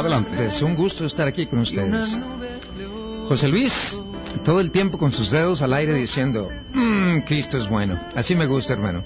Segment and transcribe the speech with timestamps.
[0.00, 0.46] Adelante.
[0.46, 2.16] Es un gusto estar aquí con ustedes.
[3.28, 4.00] José Luis,
[4.44, 8.00] todo el tiempo con sus dedos al aire diciendo, mmm, Cristo es bueno.
[8.14, 9.04] Así me gusta, hermano.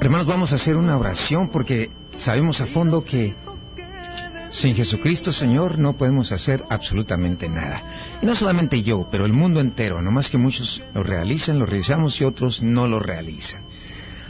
[0.00, 3.34] Hermanos, vamos a hacer una oración porque sabemos a fondo que
[4.50, 8.18] sin Jesucristo, Señor, no podemos hacer absolutamente nada.
[8.20, 11.66] Y no solamente yo, pero el mundo entero, no más que muchos lo realizan, lo
[11.66, 13.62] realizamos y otros no lo realizan.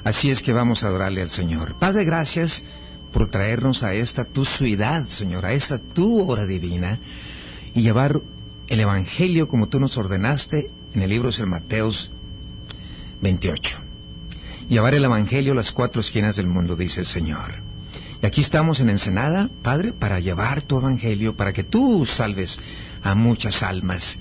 [0.04, 1.74] Así es que vamos a adorarle al Señor.
[1.78, 2.62] Padre, gracias
[3.12, 6.98] por traernos a esta tu ciudad, Señor, a esta tu hora divina
[7.74, 8.20] y llevar
[8.68, 12.10] el Evangelio como tú nos ordenaste en el libro de Mateos
[13.20, 13.78] 28.
[14.68, 17.54] Llevar el Evangelio a las cuatro esquinas del mundo, dice el Señor.
[18.22, 22.60] Y aquí estamos en Ensenada, Padre, para llevar tu Evangelio, para que tú salves
[23.02, 24.18] a muchas almas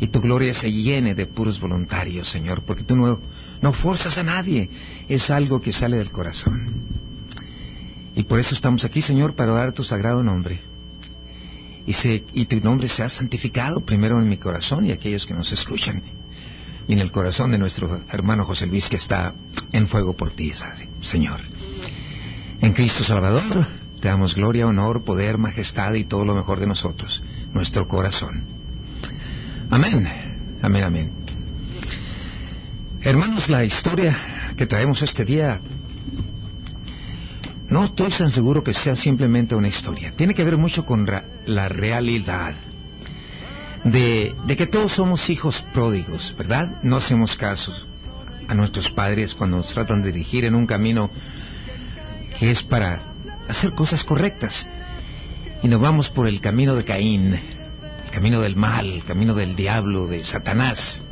[0.00, 3.20] y tu gloria se llene de puros voluntarios, Señor, porque tú no,
[3.60, 4.68] no forzas a nadie,
[5.08, 6.68] es algo que sale del corazón.
[8.14, 10.60] Y por eso estamos aquí, Señor, para dar tu sagrado nombre.
[11.86, 16.02] Y, tu nombre sea santificado primero en mi corazón y aquellos que nos escuchan.
[16.88, 19.34] Y en el corazón de nuestro hermano José Luis que está
[19.72, 20.52] en fuego por ti,
[21.02, 21.40] Señor.
[22.60, 23.66] En Cristo Salvador
[24.00, 27.22] te damos gloria, honor, poder, majestad y todo lo mejor de nosotros,
[27.52, 28.44] nuestro corazón.
[29.70, 30.08] Amén,
[30.62, 31.12] amén, amén.
[33.02, 35.60] Hermanos, la historia que traemos este día
[37.74, 40.12] no estoy tan seguro que sea simplemente una historia.
[40.12, 41.10] Tiene que ver mucho con
[41.44, 42.54] la realidad
[43.82, 46.80] de, que todos somos hijos pródigos, ¿verdad?
[46.84, 47.72] No hacemos caso
[48.46, 51.10] a nuestros padres cuando nos tratan de dirigir en un camino
[52.38, 53.00] que es para
[53.48, 54.68] hacer cosas correctas.
[55.64, 59.56] Y nos vamos por el camino de Caín, el camino del mal, el camino del
[59.56, 61.02] diablo, de Satanás.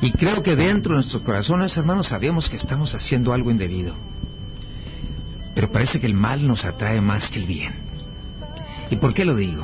[0.00, 3.94] Y creo que dentro de nuestros corazones, hermanos, sabemos que estamos haciendo algo indebido.
[5.60, 7.74] Pero parece que el mal nos atrae más que el bien.
[8.90, 9.62] ¿Y por qué lo digo?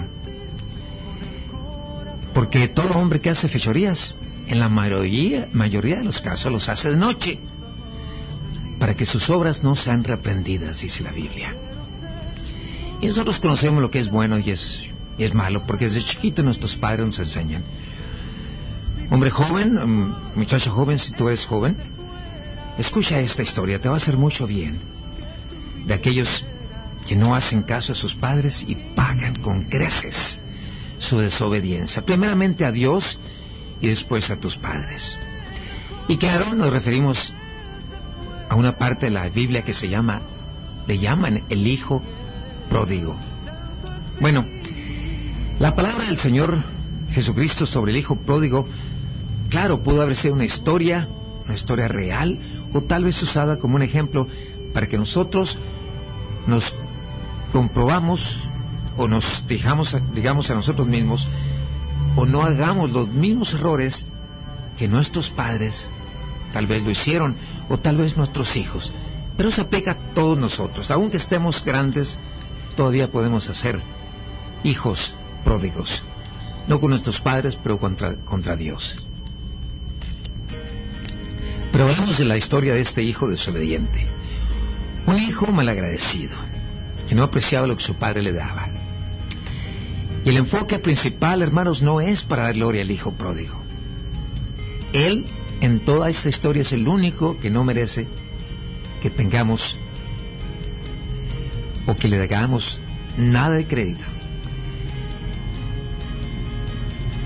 [2.34, 4.14] Porque todo hombre que hace fechorías,
[4.46, 7.38] en la mayoría, mayoría de los casos los hace de noche,
[8.78, 11.56] para que sus obras no sean reprendidas, dice la Biblia.
[13.00, 14.78] Y nosotros conocemos lo que es bueno y es,
[15.16, 17.62] y es malo, porque desde chiquito nuestros padres nos enseñan.
[19.10, 21.74] Hombre joven, um, muchacho joven, si tú eres joven,
[22.76, 24.94] escucha esta historia, te va a hacer mucho bien
[25.86, 26.44] de aquellos
[27.06, 30.40] que no hacen caso a sus padres y pagan con creces
[30.98, 33.18] su desobediencia, primeramente a Dios
[33.80, 35.16] y después a tus padres.
[36.08, 37.32] Y claro, nos referimos
[38.48, 40.22] a una parte de la Biblia que se llama,
[40.86, 42.02] le llaman el Hijo
[42.68, 43.16] Pródigo.
[44.20, 44.44] Bueno,
[45.60, 46.62] la palabra del Señor
[47.12, 48.66] Jesucristo sobre el Hijo Pródigo,
[49.50, 51.08] claro, pudo haber sido una historia,
[51.44, 52.38] una historia real,
[52.72, 54.26] o tal vez usada como un ejemplo
[54.72, 55.58] para que nosotros
[56.46, 56.72] nos
[57.52, 58.48] comprobamos
[58.96, 61.28] o nos fijamos, digamos, a nosotros mismos,
[62.16, 64.06] o no hagamos los mismos errores
[64.78, 65.88] que nuestros padres
[66.52, 67.36] tal vez lo hicieron,
[67.68, 68.92] o tal vez nuestros hijos.
[69.36, 70.90] Pero se aplica a todos nosotros.
[70.90, 72.18] Aunque estemos grandes,
[72.76, 73.80] todavía podemos hacer
[74.64, 75.14] hijos
[75.44, 76.02] pródigos.
[76.68, 78.96] No con nuestros padres, pero contra, contra Dios.
[81.72, 84.06] Pero hablamos de la historia de este hijo desobediente.
[85.06, 86.34] Un hijo malagradecido,
[87.08, 88.68] que no apreciaba lo que su padre le daba.
[90.24, 93.62] Y el enfoque principal, hermanos, no es para dar gloria al hijo pródigo.
[94.92, 95.24] Él,
[95.60, 98.08] en toda esta historia, es el único que no merece
[99.00, 99.78] que tengamos
[101.86, 102.80] o que le hagamos
[103.16, 104.04] nada de crédito.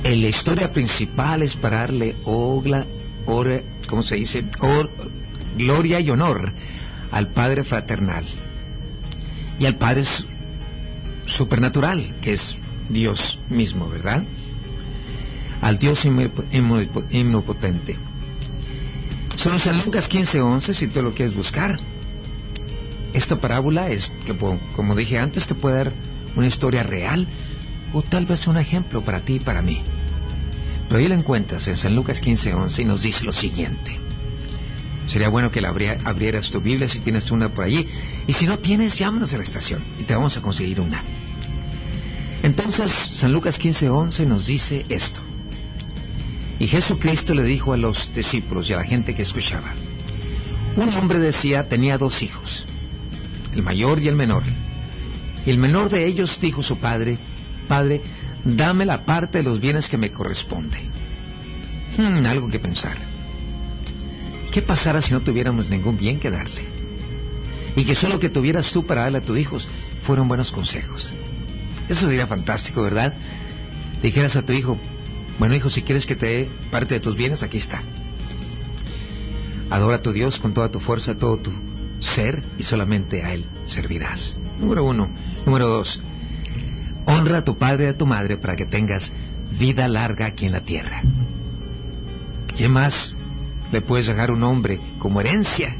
[0.04, 2.84] En la historia principal es para darle ogla,
[3.24, 4.44] or, ¿cómo se dice?
[4.60, 4.90] Or,
[5.56, 6.52] gloria y honor
[7.10, 8.24] al Padre fraternal
[9.58, 10.04] y al Padre
[11.26, 12.56] supernatural, que es
[12.88, 14.24] Dios mismo, ¿verdad?
[15.60, 17.96] Al Dios omnipotente.
[19.36, 21.78] Son San Lucas 15:11, si tú lo quieres buscar.
[23.12, 24.36] Esta parábola es, que
[24.76, 25.92] como dije antes, te puede dar
[26.36, 27.26] una historia real
[27.92, 29.82] o tal vez un ejemplo para ti y para mí.
[30.88, 33.98] Pero ahí la encuentras en San Lucas 15:11 y nos dice lo siguiente.
[35.06, 37.86] Sería bueno que la abrieras tu Biblia si tienes una por allí.
[38.26, 41.02] Y si no tienes, llámanos a la estación y te vamos a conseguir una.
[42.42, 45.20] Entonces, San Lucas 15:11 nos dice esto.
[46.58, 49.72] Y Jesucristo le dijo a los discípulos y a la gente que escuchaba,
[50.76, 52.66] un hombre decía tenía dos hijos,
[53.54, 54.42] el mayor y el menor.
[55.44, 57.18] Y el menor de ellos dijo su padre,
[57.66, 58.02] Padre,
[58.44, 60.78] dame la parte de los bienes que me corresponde.
[61.96, 62.96] Hmm, algo que pensar.
[64.50, 66.64] ¿Qué pasara si no tuviéramos ningún bien que darle?
[67.76, 69.68] Y que solo que tuvieras tú para darle a tus hijos
[70.02, 71.14] fueron buenos consejos.
[71.88, 73.14] Eso sería fantástico, ¿verdad?
[74.02, 74.78] Dijeras a tu hijo,
[75.38, 77.82] bueno hijo, si quieres que te dé parte de tus bienes, aquí está.
[79.70, 81.52] Adora a tu Dios con toda tu fuerza, todo tu
[82.00, 84.36] ser y solamente a Él servirás.
[84.58, 85.08] Número uno.
[85.46, 86.00] Número dos.
[87.06, 89.12] Honra a tu padre y a tu madre para que tengas
[89.58, 91.02] vida larga aquí en la tierra.
[92.56, 93.14] ¿Qué más
[93.72, 95.76] le puedes dejar un hombre como herencia?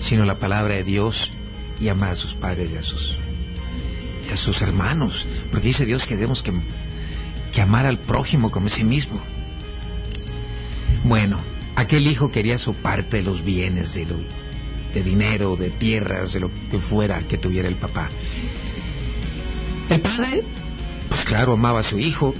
[0.00, 1.32] Sino la palabra de Dios
[1.80, 3.18] y amar a sus padres y a sus,
[4.28, 5.26] y a sus hermanos.
[5.50, 6.52] Porque dice Dios que debemos que,
[7.60, 9.20] amar al prójimo como a sí mismo.
[11.04, 11.40] Bueno,
[11.74, 14.06] aquel hijo quería su parte de los bienes, de,
[14.92, 18.10] de dinero, de tierras, de lo que fuera que tuviera el papá.
[19.88, 20.44] El padre,
[21.08, 22.34] pues claro, amaba a su hijo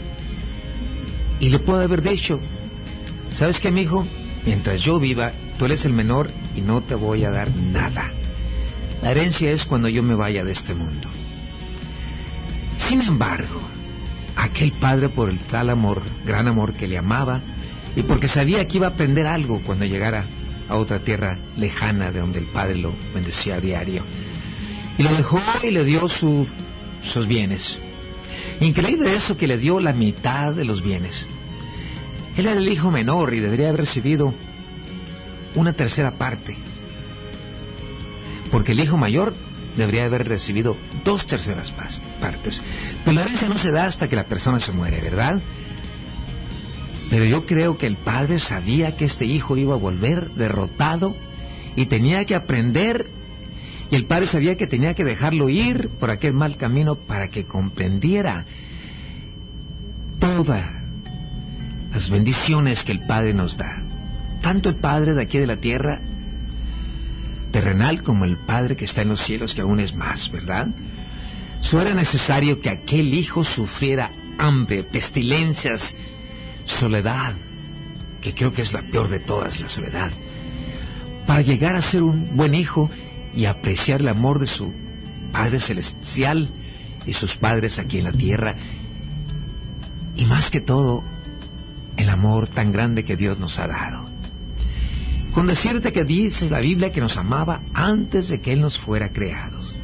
[1.38, 2.40] y le puede haber dicho,
[3.36, 4.06] ¿sabes qué, mi hijo?
[4.44, 8.10] Mientras yo viva, tú eres el menor y no te voy a dar nada.
[9.02, 11.08] La herencia es cuando yo me vaya de este mundo.
[12.76, 13.60] Sin embargo,
[14.36, 17.42] aquel padre por el tal amor, gran amor que le amaba,
[17.94, 20.24] y porque sabía que iba a aprender algo cuando llegara
[20.68, 24.02] a otra tierra lejana de donde el padre lo bendecía a diario.
[24.98, 26.48] Y lo dejó y le dio sus
[27.26, 27.78] bienes.
[28.60, 31.26] Increíble eso que le dio la mitad de los bienes.
[32.36, 34.34] Él era el hijo menor y debería haber recibido
[35.54, 36.56] una tercera parte.
[38.50, 39.34] Porque el hijo mayor
[39.76, 41.72] debería haber recibido dos terceras
[42.20, 42.62] partes.
[43.04, 45.40] Pero la herencia no se da hasta que la persona se muere, ¿verdad?
[47.08, 51.16] Pero yo creo que el padre sabía que este hijo iba a volver derrotado
[51.74, 53.10] y tenía que aprender.
[53.90, 57.44] Y el padre sabía que tenía que dejarlo ir por aquel mal camino para que
[57.44, 58.44] comprendiera
[60.18, 60.75] todas
[61.96, 63.82] las bendiciones que el Padre nos da.
[64.42, 65.98] Tanto el Padre de aquí de la tierra
[67.50, 70.68] terrenal como el Padre que está en los cielos, que aún es más, ¿verdad?
[71.58, 75.94] Eso era necesario que aquel hijo sufriera hambre, pestilencias,
[76.66, 77.32] soledad,
[78.20, 80.10] que creo que es la peor de todas, la soledad,
[81.26, 82.90] para llegar a ser un buen hijo
[83.34, 84.70] y apreciar el amor de su
[85.32, 86.50] Padre Celestial
[87.06, 88.54] y sus padres aquí en la tierra.
[90.14, 91.02] Y más que todo,
[91.96, 94.08] el amor tan grande que Dios nos ha dado.
[95.32, 99.12] Con decirte que dice la Biblia que nos amaba antes de que Él nos fuera
[99.12, 99.74] creados.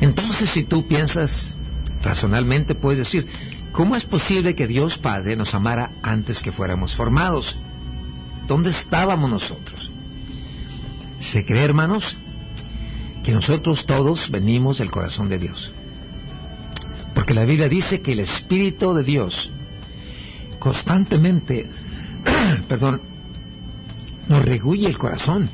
[0.00, 1.54] Entonces, si tú piensas
[2.02, 3.28] razonalmente, puedes decir,
[3.72, 7.58] ¿Cómo es posible que Dios Padre nos amara antes que fuéramos formados?
[8.46, 9.90] ¿Dónde estábamos nosotros?
[11.20, 12.18] Se cree, hermanos,
[13.24, 15.72] que nosotros todos venimos del corazón de Dios.
[17.34, 19.50] La Biblia dice que el Espíritu de Dios
[20.58, 21.68] constantemente,
[22.68, 23.00] perdón,
[24.28, 25.48] nos regulle el corazón.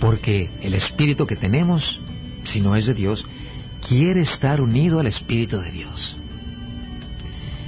[0.00, 2.00] Porque el Espíritu que tenemos,
[2.44, 3.26] si no es de Dios,
[3.86, 6.16] quiere estar unido al Espíritu de Dios.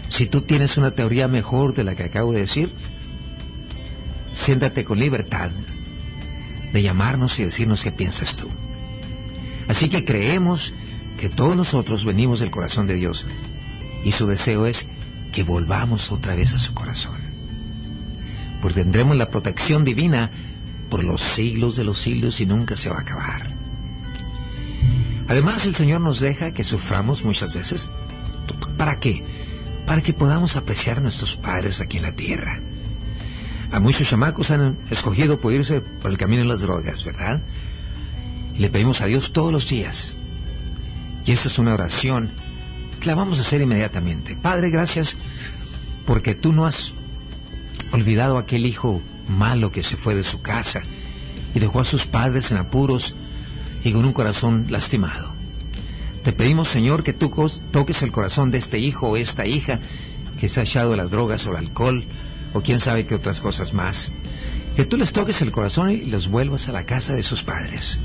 [0.09, 2.73] Si tú tienes una teoría mejor de la que acabo de decir,
[4.33, 5.51] siéntate con libertad
[6.73, 8.49] de llamarnos y decirnos qué piensas tú.
[9.69, 10.73] Así que creemos
[11.23, 13.25] que todos nosotros venimos del corazón de Dios
[14.03, 14.85] y su deseo es
[15.33, 17.15] que volvamos otra vez a su corazón.
[18.61, 20.33] Porque tendremos la protección divina
[20.91, 23.47] por los siglos de los siglos y nunca se va a acabar.
[25.29, 27.89] Además el Señor nos deja que suframos muchas veces.
[28.77, 29.23] ¿Para qué?
[29.87, 32.59] para que podamos apreciar a nuestros padres aquí en la tierra.
[33.71, 37.41] A muchos chamacos han escogido por irse por el camino de las drogas, ¿verdad?
[38.59, 40.17] Le pedimos a Dios todos los días.
[41.25, 42.31] Y esta es una oración
[43.01, 44.37] que la vamos a hacer inmediatamente.
[44.37, 45.17] Padre, gracias
[46.07, 46.93] porque tú no has
[47.93, 50.83] olvidado a aquel hijo malo que se fue de su casa
[51.55, 53.15] y dejó a sus padres en apuros
[53.85, 55.33] y con un corazón lastimado.
[56.25, 57.33] Te pedimos, Señor, que tú
[57.71, 59.81] toques el corazón de este hijo o esta hija
[60.39, 62.05] que se ha echado las drogas o el alcohol
[62.53, 64.13] o quién sabe qué otras cosas más.
[64.77, 68.01] Que tú les toques el corazón y los vuelvas a la casa de sus padres.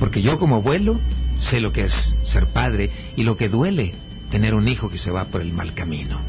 [0.00, 0.98] Porque yo como abuelo
[1.38, 3.94] sé lo que es ser padre y lo que duele
[4.30, 6.20] tener un hijo que se va por el mal camino.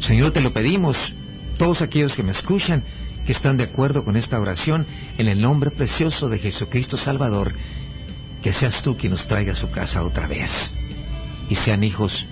[0.00, 1.14] Señor, te lo pedimos,
[1.58, 2.82] todos aquellos que me escuchan,
[3.26, 4.86] que están de acuerdo con esta oración,
[5.18, 7.54] en el nombre precioso de Jesucristo Salvador,
[8.42, 10.74] que seas tú quien nos traiga a su casa otra vez.
[11.50, 12.26] Y sean hijos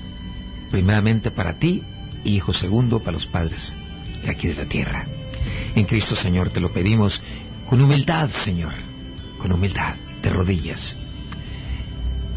[0.71, 1.83] primeramente para ti
[2.25, 3.75] y hijos segundo para los padres
[4.23, 5.07] de aquí de la tierra.
[5.75, 7.23] En Cristo Señor te lo pedimos
[7.66, 8.73] con humildad, Señor,
[9.38, 10.97] con humildad, de rodillas.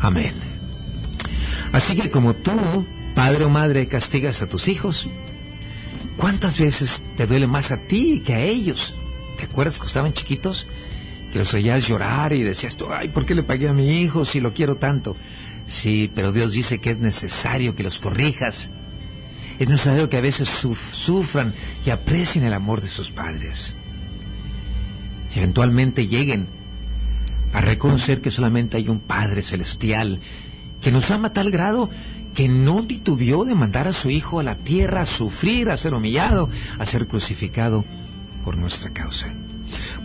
[0.01, 0.33] Amén.
[1.71, 5.07] Así que como tú, padre o madre, castigas a tus hijos,
[6.17, 8.93] ¿cuántas veces te duele más a ti que a ellos?
[9.37, 10.67] ¿Te acuerdas que estaban chiquitos?
[11.31, 14.25] que los oías llorar y decías tú, ay, ¿por qué le pagué a mi hijo
[14.25, 15.15] si lo quiero tanto?
[15.65, 18.69] Sí, pero Dios dice que es necesario que los corrijas.
[19.57, 20.49] Es necesario que a veces
[20.91, 21.53] sufran
[21.85, 23.75] y aprecien el amor de sus padres.
[25.33, 26.47] Y eventualmente lleguen
[27.53, 30.19] a reconocer que solamente hay un Padre celestial
[30.81, 31.89] que nos ama a tal grado
[32.33, 35.93] que no titubeó de mandar a su Hijo a la tierra a sufrir, a ser
[35.93, 37.83] humillado, a ser crucificado
[38.43, 39.27] por nuestra causa.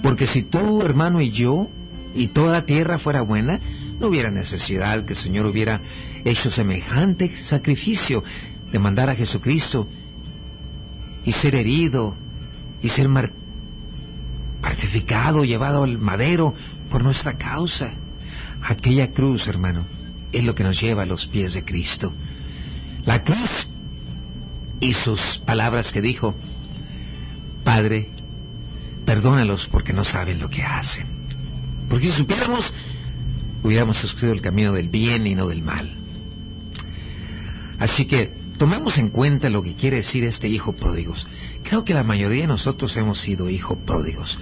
[0.02, 1.68] Porque si tú, hermano, y yo,
[2.14, 3.60] y toda tierra fuera buena,
[4.00, 5.80] no hubiera necesidad que el Señor hubiera
[6.24, 8.22] hecho semejante sacrificio
[8.70, 9.88] de mandar a Jesucristo
[11.24, 12.14] y ser herido
[12.82, 13.08] y ser
[14.60, 16.54] partificado, llevado al madero
[16.90, 17.92] por nuestra causa.
[18.62, 19.84] Aquella cruz, hermano,
[20.32, 22.12] es lo que nos lleva a los pies de Cristo.
[23.04, 23.68] La cruz
[24.80, 26.34] y sus palabras que dijo,
[27.64, 28.10] Padre,
[29.04, 31.06] perdónalos porque no saben lo que hacen.
[31.88, 32.72] Porque si supiéramos,
[33.62, 35.94] hubiéramos escogido el camino del bien y no del mal.
[37.78, 41.26] Así que tomemos en cuenta lo que quiere decir este hijo pródigos.
[41.62, 44.38] Creo que la mayoría de nosotros hemos sido hijos pródigos.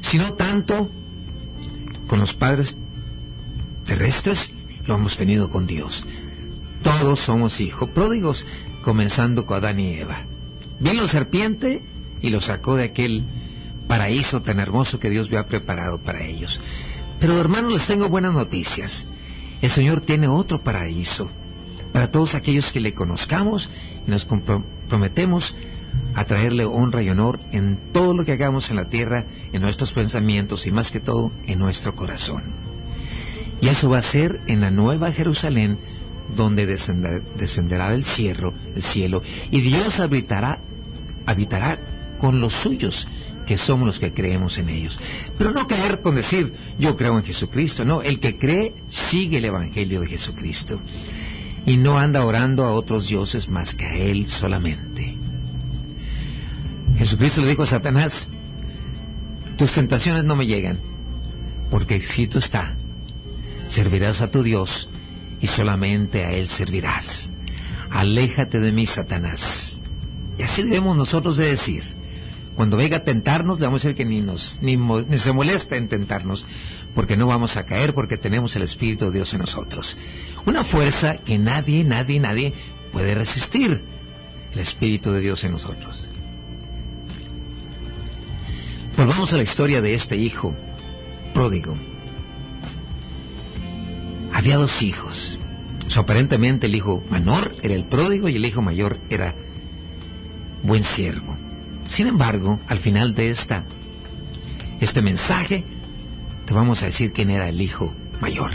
[0.00, 0.90] Si no tanto
[2.10, 2.76] con los padres
[3.86, 4.50] terrestres,
[4.84, 6.04] lo hemos tenido con Dios.
[6.82, 8.44] Todos somos hijos pródigos,
[8.82, 10.24] comenzando con Adán y Eva.
[10.80, 11.82] Vino la serpiente
[12.20, 13.22] y lo sacó de aquel
[13.86, 16.60] paraíso tan hermoso que Dios había preparado para ellos.
[17.20, 19.06] Pero hermanos, les tengo buenas noticias.
[19.62, 21.30] El Señor tiene otro paraíso
[21.92, 23.70] para todos aquellos que le conozcamos
[24.04, 25.54] y nos comprometemos
[26.14, 29.92] a traerle honra y honor en todo lo que hagamos en la tierra, en nuestros
[29.92, 32.42] pensamientos y más que todo en nuestro corazón.
[33.60, 35.78] Y eso va a ser en la nueva Jerusalén,
[36.34, 40.60] donde descenderá del cielo, el cielo, y Dios habitará,
[41.26, 41.78] habitará
[42.18, 43.06] con los suyos,
[43.46, 44.98] que somos los que creemos en ellos.
[45.36, 49.44] Pero no caer con decir, yo creo en Jesucristo, no, el que cree sigue el
[49.44, 50.80] Evangelio de Jesucristo
[51.66, 54.89] y no anda orando a otros dioses más que a Él solamente.
[57.10, 58.28] Jesucristo le dijo a Satanás,
[59.58, 60.78] tus tentaciones no me llegan,
[61.68, 62.76] porque escrito está,
[63.66, 64.88] servirás a tu Dios
[65.40, 67.28] y solamente a Él servirás.
[67.90, 69.76] Aléjate de mí, Satanás.
[70.38, 71.82] Y así debemos nosotros de decir.
[72.54, 75.88] Cuando venga a tentarnos, le vamos decir que ni, nos, ni, ni se molesta en
[75.88, 76.44] tentarnos,
[76.94, 79.96] porque no vamos a caer, porque tenemos el Espíritu de Dios en nosotros.
[80.46, 82.52] Una fuerza que nadie, nadie, nadie
[82.92, 83.82] puede resistir.
[84.52, 86.08] El Espíritu de Dios en nosotros.
[89.00, 90.54] Volvamos a la historia de este hijo
[91.32, 91.74] pródigo.
[94.30, 95.38] Había dos hijos.
[95.96, 99.34] aparentemente el hijo menor era el pródigo y el hijo mayor era
[100.62, 101.34] buen siervo.
[101.88, 103.64] Sin embargo, al final de esta,
[104.82, 105.64] este mensaje,
[106.44, 107.90] te vamos a decir quién era el hijo
[108.20, 108.50] mayor.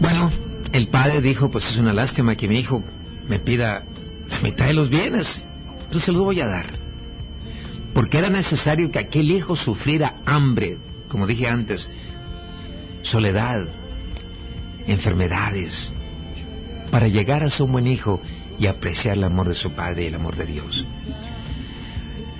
[0.00, 0.32] Bueno,
[0.72, 2.82] el padre dijo, pues es una lástima que mi hijo
[3.28, 3.84] me pida
[4.28, 5.44] la mitad de los bienes,
[5.86, 6.77] pero se los voy a dar
[7.98, 10.78] porque era necesario que aquel hijo sufriera hambre,
[11.08, 11.90] como dije antes,
[13.02, 13.64] soledad,
[14.86, 15.92] enfermedades,
[16.92, 18.22] para llegar a ser un buen hijo
[18.56, 20.86] y apreciar el amor de su padre y el amor de Dios.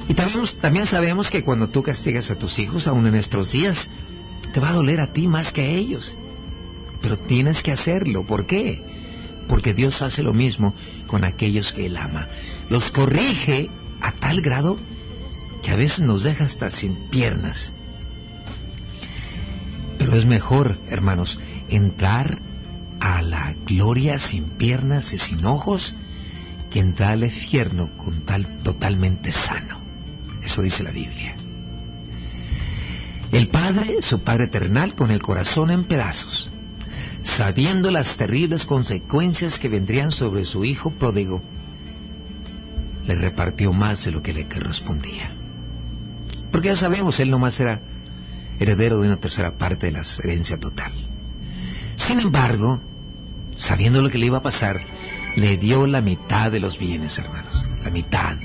[0.09, 3.91] Y también, sabemos que cuando tú castigas a tus hijos, aún en estos días,
[4.55, 6.15] te va a doler a ti más que a ellos.
[7.03, 8.23] Pero tienes que hacerlo.
[8.23, 8.81] ¿Por qué?
[9.49, 10.73] Porque Dios hace lo mismo
[11.09, 12.29] con aquellos que Él ama.
[12.71, 14.79] Los corrige a tal grado
[15.63, 17.73] que a veces nos deja hasta sin piernas.
[19.99, 21.39] Pero es mejor, hermanos,
[21.69, 22.39] entrar
[23.01, 25.95] a la gloria sin piernas y sin ojos
[26.71, 29.81] que entrar al infierno con tal totalmente sano.
[30.43, 31.35] Eso dice la Biblia.
[33.33, 36.51] El Padre, su Padre eternal, con el corazón en pedazos,
[37.23, 41.43] sabiendo las terribles consecuencias que vendrían sobre su Hijo pródigo,
[43.07, 45.38] le repartió más de lo que le correspondía.
[46.51, 47.81] Porque ya sabemos, él nomás era
[48.59, 50.93] heredero de una tercera parte de la herencia total.
[51.97, 52.81] Sin embargo,
[53.57, 54.81] sabiendo lo que le iba a pasar,
[55.37, 57.67] le dio la mitad de los bienes, hermanos.
[57.85, 58.37] La mitad.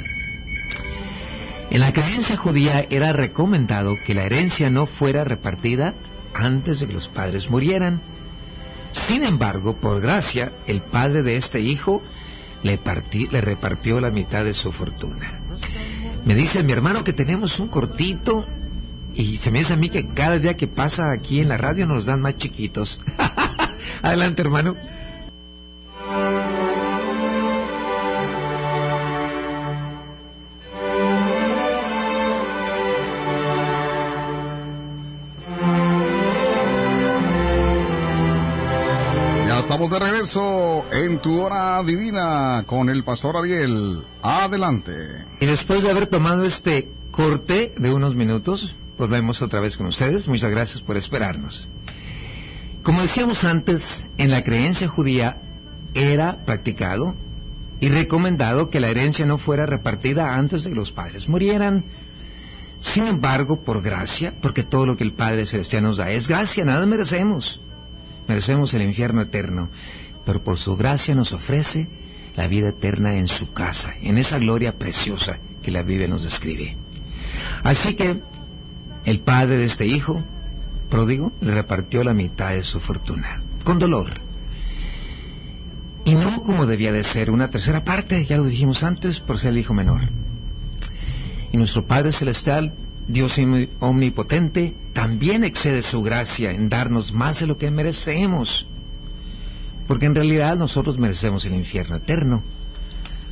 [1.69, 5.95] En la creencia judía era recomendado que la herencia no fuera repartida
[6.33, 8.01] antes de que los padres murieran.
[8.91, 12.03] Sin embargo, por gracia, el padre de este hijo
[12.61, 12.79] le,
[13.31, 15.39] le repartió la mitad de su fortuna.
[16.25, 18.45] Me dice mi hermano que tenemos un cortito
[19.13, 21.85] y se me dice a mí que cada día que pasa aquí en la radio
[21.85, 23.01] nos dan más chiquitos.
[24.01, 24.75] Adelante, hermano.
[41.05, 44.03] En tu hora divina con el pastor Ariel.
[44.21, 44.91] Adelante.
[45.39, 50.27] Y después de haber tomado este corte de unos minutos, volvemos otra vez con ustedes.
[50.27, 51.67] Muchas gracias por esperarnos.
[52.83, 55.37] Como decíamos antes, en la creencia judía
[55.93, 57.15] era practicado
[57.79, 61.83] y recomendado que la herencia no fuera repartida antes de que los padres murieran.
[62.79, 66.65] Sin embargo, por gracia, porque todo lo que el Padre Celestial nos da es gracia,
[66.65, 67.61] nada merecemos.
[68.27, 69.69] Merecemos el infierno eterno,
[70.25, 71.87] pero por su gracia nos ofrece
[72.35, 76.75] la vida eterna en su casa, en esa gloria preciosa que la Biblia nos describe.
[77.63, 78.21] Así que
[79.05, 80.23] el padre de este hijo
[80.89, 84.21] pródigo le repartió la mitad de su fortuna, con dolor.
[86.05, 89.51] Y no como debía de ser, una tercera parte, ya lo dijimos antes, por ser
[89.51, 90.01] el hijo menor.
[91.51, 92.73] Y nuestro Padre Celestial,
[93.07, 93.39] Dios
[93.79, 98.67] omnipotente, también excede su gracia en darnos más de lo que merecemos.
[99.87, 102.43] Porque en realidad nosotros merecemos el infierno eterno,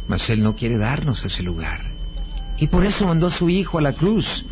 [0.08, 1.82] mas Él no quiere darnos ese lugar.
[2.58, 4.46] Y por eso mandó a su Hijo a la cruz,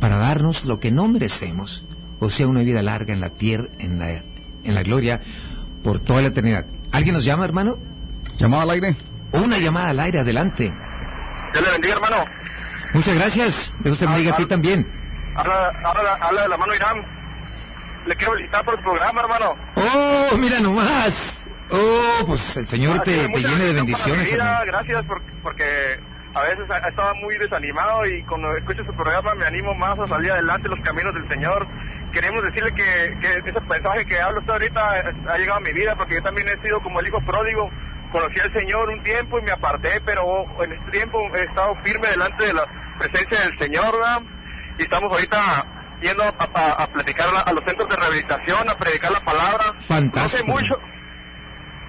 [0.00, 1.84] para darnos lo que no merecemos,
[2.18, 5.20] o sea, una vida larga en la tierra, en la, en la gloria,
[5.84, 6.64] por toda la eternidad.
[6.92, 7.78] ¿Alguien nos llama, hermano?
[8.38, 8.96] ¿Llamada al aire?
[9.32, 10.72] Una llamada al aire, adelante.
[11.52, 12.24] Dios le bendiga, hermano.
[12.94, 13.74] Muchas gracias.
[13.84, 14.86] Dios te bendiga a ti también.
[15.36, 17.19] Habla, habla, habla de la mano Irán.
[18.06, 19.56] Le quiero felicitar por el programa, hermano.
[19.76, 21.46] Oh, mira nomás.
[21.70, 24.62] Oh, pues el Señor Ha te, te llene de bendiciones, vida.
[24.66, 25.64] Gracias por- porque
[26.34, 30.32] a veces estaba muy desanimado y cuando escucho su programa me animo más a salir
[30.32, 31.66] adelante los caminos del Señor.
[32.12, 34.80] Queremos decirle que, que ese mensaje que habla usted ahorita
[35.28, 37.70] ha llegado a mi vida porque yo también he sido como el hijo pródigo.
[38.10, 40.24] Conocí al Señor un tiempo y me aparté, pero
[40.64, 42.64] en este tiempo he estado firme delante de la
[42.98, 44.22] presencia del Señor, ¿verdad?
[44.78, 45.64] Y estamos ahorita
[46.00, 49.74] yendo a, a- a platicar a, a los centros de rehabilitación, a predicar la palabra.
[49.86, 50.20] Fantástico.
[50.22, 50.80] No sé mucho,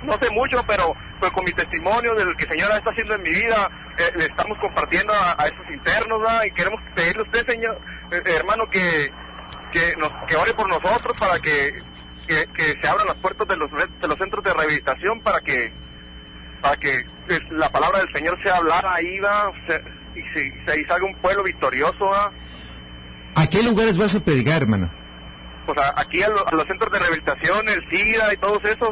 [0.03, 3.15] no sé mucho, pero, pero con mi testimonio de lo que el Señor está haciendo
[3.15, 6.43] en mi vida, eh, le estamos compartiendo a, a estos internos, ¿verdad?
[6.45, 7.79] Y queremos pedirle a usted, Señor,
[8.11, 9.11] eh, eh, hermano, que,
[9.71, 11.81] que, nos, que ore por nosotros para que,
[12.27, 15.71] que, que se abran las puertas de los, de los centros de rehabilitación para que,
[16.61, 16.95] para que
[17.29, 19.17] eh, la palabra del Señor sea hablada ahí.
[19.67, 19.83] Se-
[20.13, 22.31] y, se, se- y salga un pueblo victorioso, ¿verdad?
[23.35, 24.91] ¿A qué lugares vas a predicar, hermano?
[25.65, 28.89] Pues a- aquí a, lo- a los centros de rehabilitación, el SIDA y todos esos.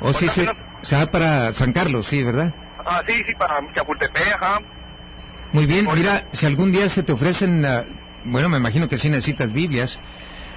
[0.00, 2.54] O sí, Pues se, apenas- se va para San Carlos, sí, ¿verdad?
[2.84, 4.60] Ah, sí, sí, para Chapultepec, ajá.
[5.52, 6.00] Muy bien, Oye.
[6.00, 7.84] mira, si algún día se te ofrecen, ah,
[8.24, 9.98] bueno, me imagino que sí necesitas Biblias.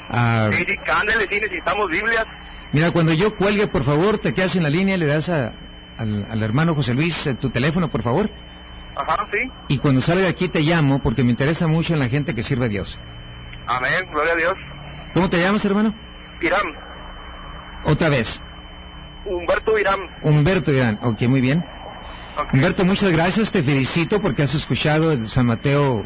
[0.10, 2.26] Ah, Sí, sí, cándele, sí, necesitamos Biblias.
[2.72, 5.54] mira, cuando yo cuelgue, por favor, te quedas en la línea, le das a-
[5.98, 8.30] al, al hermano José Luis eh, tu teléfono, por favor.
[8.96, 9.40] Ajá, sí.
[9.70, 12.66] Y cuando salga aquí te llamo porque me interesa mucho en la gente que sirve
[12.66, 13.00] a Dios.
[13.66, 14.54] Amén, gloria a Dios.
[15.14, 15.94] ¿Cómo te llamas, hermano?
[16.42, 16.62] Irán,
[17.86, 18.42] Otra vez.
[19.26, 20.00] Humberto Irán.
[20.22, 21.00] Humberto Irán.
[21.02, 21.64] Ok, muy bien.
[22.52, 23.52] Humberto, muchas gracias.
[23.52, 26.06] Te felicito porque has escuchado el San Mateo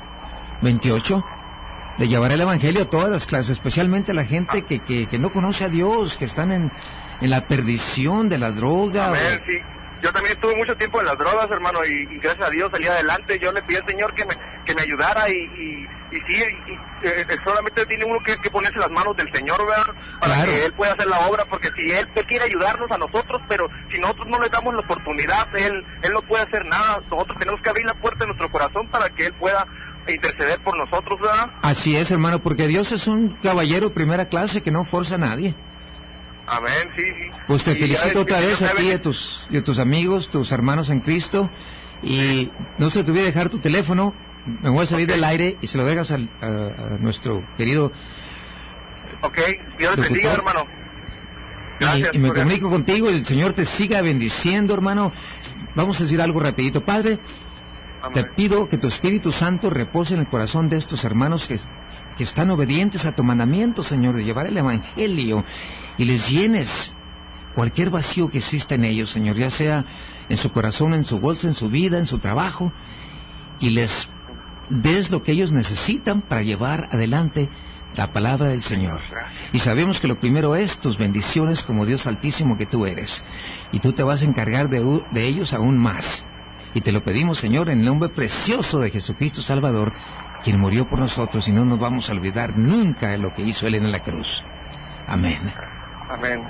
[0.62, 1.23] 28.
[1.97, 5.17] De llevar el Evangelio a todas las clases, especialmente a la gente que, que, que
[5.17, 6.71] no conoce a Dios, que están en,
[7.21, 9.08] en la perdición de la droga.
[9.08, 9.58] Amén, o- sí.
[10.01, 12.88] Yo también estuve mucho tiempo en las drogas, hermano, y, y gracias a Dios salí
[12.88, 13.39] adelante.
[13.39, 17.25] Yo le pedí al Señor que me, que me ayudara y, y, y sí, eh,
[17.29, 19.93] eh, solamente tiene uno que, que ponerse las manos del Señor, ¿verdad?
[20.19, 20.51] Para Claro.
[20.51, 23.67] que Él pueda hacer la obra, porque si él, él quiere ayudarnos a nosotros, pero
[23.91, 27.01] si nosotros no le damos la oportunidad, Él, él no puede hacer nada.
[27.10, 29.65] Nosotros tenemos que abrir la puerta de nuestro corazón para que Él pueda
[30.07, 31.49] interceder por nosotros, ¿verdad?
[31.62, 35.53] Así es, hermano, porque Dios es un caballero primera clase que no forza a nadie.
[36.47, 37.29] Amén, sí, sí.
[37.47, 40.29] Pues te Y felicito otra vez a ti y a tus, y a tus amigos,
[40.29, 41.49] tus hermanos en Cristo.
[42.01, 44.13] Y no se te olvide dejar tu teléfono.
[44.62, 47.91] Me voy a salir del aire y se lo dejas al- a, a nuestro querido
[49.23, 49.38] Ok,
[49.77, 50.65] Dios les bendiga, hermano.
[51.79, 55.12] Y- Gracias y, me por- comunico contigo, el Señor te siga bendiciendo, hermano.
[55.75, 56.83] Vamos a decir algo rapidito.
[56.86, 57.19] Padre,
[58.13, 61.60] te pido que tu Espíritu Santo repose en el corazón de estos hermanos que,
[62.17, 65.45] que están obedientes a tu mandamiento, Señor, de llevar el Evangelio
[65.97, 66.93] y les llenes
[67.56, 69.86] cualquier vacío que exista en ellos, Señor, ya sea
[70.30, 72.71] en su corazón, en su bolsa, en su vida, en su trabajo,
[73.60, 74.10] y les
[74.69, 77.49] des lo que ellos necesitan para llevar adelante
[77.95, 79.01] la palabra del Señor.
[79.53, 83.23] Y sabemos que lo primero es tus bendiciones como Dios altísimo que tú eres.
[83.71, 86.23] Y tú te vas a encargar de, ellos aún más.
[86.73, 89.93] Y te lo pedimos, Señor, en el nombre precioso de Jesucristo Salvador,
[90.43, 93.67] quien murió por nosotros y no nos vamos a olvidar nunca de lo que hizo
[93.67, 94.43] Él en la cruz.
[95.08, 95.52] Amén.
[96.10, 96.43] Amén.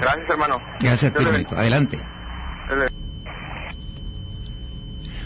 [0.00, 0.60] Gracias, hermano.
[0.80, 1.56] Gracias a ti, hermanito.
[1.56, 1.98] Adelante.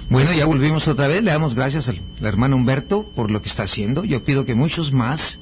[0.08, 1.22] Bueno, ya volvimos otra vez.
[1.22, 4.04] Le damos gracias al, al hermano Humberto por lo que está haciendo.
[4.04, 5.40] Yo pido que muchos más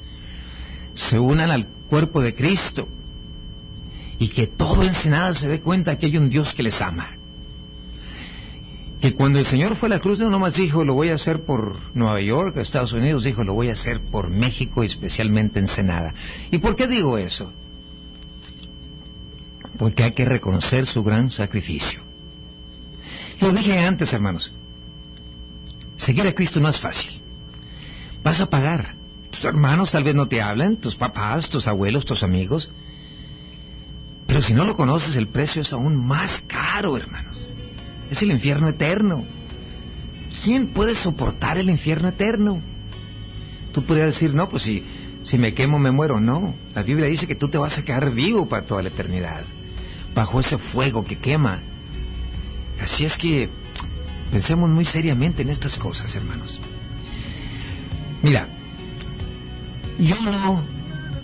[0.93, 2.87] se unan al cuerpo de Cristo
[4.17, 7.17] y que todo Ensenada se dé cuenta que hay un Dios que les ama.
[9.01, 11.43] Que cuando el Señor fue a la cruz no nomás dijo lo voy a hacer
[11.43, 16.13] por Nueva York, Estados Unidos, dijo lo voy a hacer por México especialmente Ensenada.
[16.51, 17.51] ¿Y por qué digo eso?
[19.79, 22.01] Porque hay que reconocer su gran sacrificio.
[23.39, 24.51] Lo dije antes, hermanos.
[25.95, 27.21] Seguir a Cristo no es fácil.
[28.23, 28.93] Vas a pagar.
[29.31, 32.69] Tus hermanos tal vez no te hablan, tus papás, tus abuelos, tus amigos.
[34.27, 37.30] Pero si no lo conoces, el precio es aún más caro, hermanos.
[38.11, 39.23] Es el infierno eterno.
[40.43, 42.61] ¿Quién puede soportar el infierno eterno?
[43.71, 44.83] Tú podrías decir, no, pues si,
[45.23, 46.19] si me quemo me muero.
[46.19, 49.43] No, la Biblia dice que tú te vas a quedar vivo para toda la eternidad,
[50.13, 51.61] bajo ese fuego que quema.
[52.83, 53.49] Así es que
[54.29, 56.59] pensemos muy seriamente en estas cosas, hermanos.
[58.21, 58.49] Mira,
[59.99, 60.65] yo no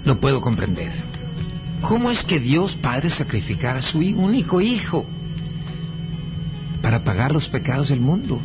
[0.06, 0.93] lo puedo comprender.
[1.82, 5.06] ¿Cómo es que Dios Padre sacrificara a su único hijo
[6.88, 8.39] para pagar los pecados del mundo?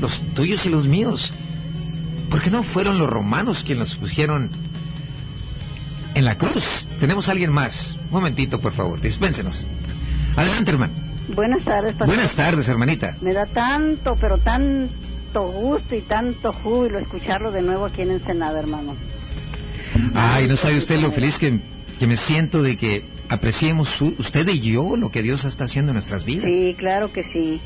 [0.00, 1.32] Los tuyos y los míos.
[2.28, 4.50] ¿Por qué no fueron los romanos quienes los pusieron
[6.16, 6.84] en la cruz?
[6.98, 7.96] Tenemos a alguien más.
[8.06, 9.64] Un momentito, por favor, dispénsenos.
[10.34, 10.94] Adelante, hermano.
[11.32, 12.08] Buenas tardes, pastor.
[12.08, 13.16] Buenas tardes, hermanita.
[13.20, 18.58] Me da tanto, pero tanto gusto y tanto júbilo escucharlo de nuevo aquí en Ensenada,
[18.58, 18.96] hermano.
[20.12, 21.60] Ay, no sabe usted lo feliz que,
[22.00, 25.90] que me siento de que apreciemos su- usted y yo lo que Dios está haciendo
[25.92, 26.44] en nuestras vidas.
[26.46, 27.60] Sí, claro que sí.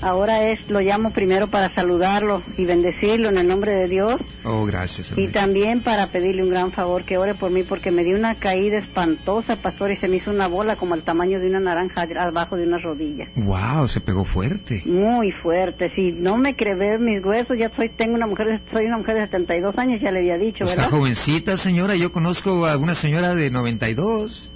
[0.00, 4.64] Ahora es, lo llamo primero para saludarlo y bendecirlo en el nombre de Dios Oh,
[4.64, 5.40] gracias, y hermanita.
[5.40, 8.78] también para pedirle un gran favor que ore por mí porque me dio una caída
[8.78, 12.54] espantosa, pastor, y se me hizo una bola como el tamaño de una naranja abajo
[12.54, 13.26] de una rodilla.
[13.34, 14.82] Wow, se pegó fuerte.
[14.84, 15.90] Muy fuerte.
[15.96, 18.98] Si no me cree ver mis huesos, ya soy tengo una mujer, de- soy una
[18.98, 20.90] mujer de 72 años, ya le había dicho, Está ¿verdad?
[20.96, 21.96] jovencita, señora.
[21.96, 24.52] Yo conozco a una señora de 92.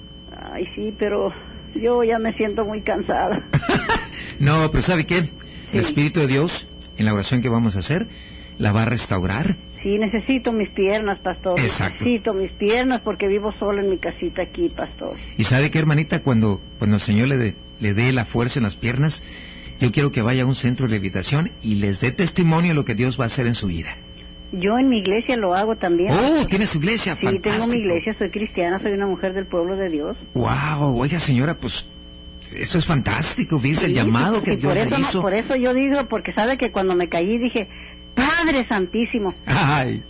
[0.53, 1.33] Ay, sí, pero
[1.73, 3.43] yo ya me siento muy cansada.
[4.39, 5.23] no, pero ¿sabe qué?
[5.23, 5.31] Sí.
[5.73, 8.07] El Espíritu de Dios, en la oración que vamos a hacer,
[8.59, 9.55] la va a restaurar.
[9.81, 11.59] Sí, necesito mis piernas, pastor.
[11.59, 12.05] Exacto.
[12.05, 15.15] Necesito mis piernas porque vivo solo en mi casita aquí, pastor.
[15.37, 18.63] Y sabe qué, hermanita, cuando, cuando el Señor le dé, le dé la fuerza en
[18.63, 19.23] las piernas,
[19.79, 22.85] yo quiero que vaya a un centro de levitación y les dé testimonio de lo
[22.85, 23.97] que Dios va a hacer en su vida.
[24.53, 26.11] Yo en mi iglesia lo hago también.
[26.13, 27.15] Oh, tiene su iglesia.
[27.15, 27.67] Sí, tengo fantástico.
[27.67, 30.15] mi iglesia, soy cristiana, soy una mujer del pueblo de Dios.
[30.35, 31.85] Wow, oiga, señora, pues
[32.55, 33.59] eso es fantástico.
[33.59, 35.21] Fíjese el Sí, llamado sí, que Dios por le eso, no- hizo.
[35.21, 37.67] por eso yo digo, porque sabe que cuando me caí dije,
[38.13, 40.03] Padre Santísimo, Ay,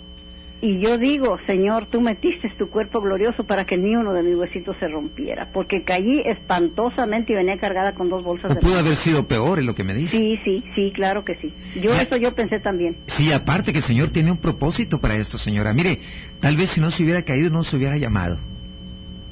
[0.66, 4.38] Y yo digo, Señor, tú metiste tu cuerpo glorioso para que ni uno de mis
[4.38, 8.80] huesitos se rompiera, porque caí espantosamente y venía cargada con dos bolsas no de pudo
[8.80, 10.18] haber sido peor, es lo que me dice.
[10.18, 11.54] Sí, sí, sí, claro que sí.
[11.82, 12.04] Yo Ya.
[12.04, 12.96] eso yo pensé también.
[13.08, 15.74] Sí, aparte que el Señor tiene un propósito para esto, señora.
[15.74, 16.00] Mire,
[16.40, 18.40] tal vez si no se hubiera caído, no se hubiera llamado.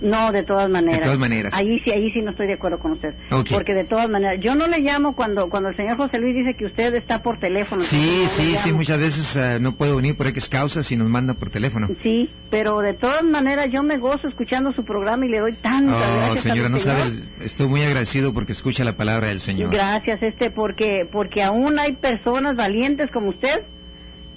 [0.01, 0.99] No, de todas maneras.
[0.99, 1.53] De todas maneras.
[1.55, 3.13] Ahí sí, ahí sí no estoy de acuerdo con usted.
[3.31, 3.49] Ok.
[3.51, 6.55] Porque de todas maneras, yo no le llamo cuando cuando el señor José Luis dice
[6.55, 7.81] que usted está por teléfono.
[7.83, 11.07] Sí, no sí, sí, muchas veces eh, no puedo venir por X causas y nos
[11.07, 11.87] mandan por teléfono.
[12.01, 15.95] Sí, pero de todas maneras yo me gozo escuchando su programa y le doy tantas
[15.95, 16.97] Oh, gracias señora, no Señor.
[16.99, 19.71] sabe, estoy muy agradecido porque escucha la palabra del Señor.
[19.71, 23.63] Gracias, este, porque porque aún hay personas valientes como usted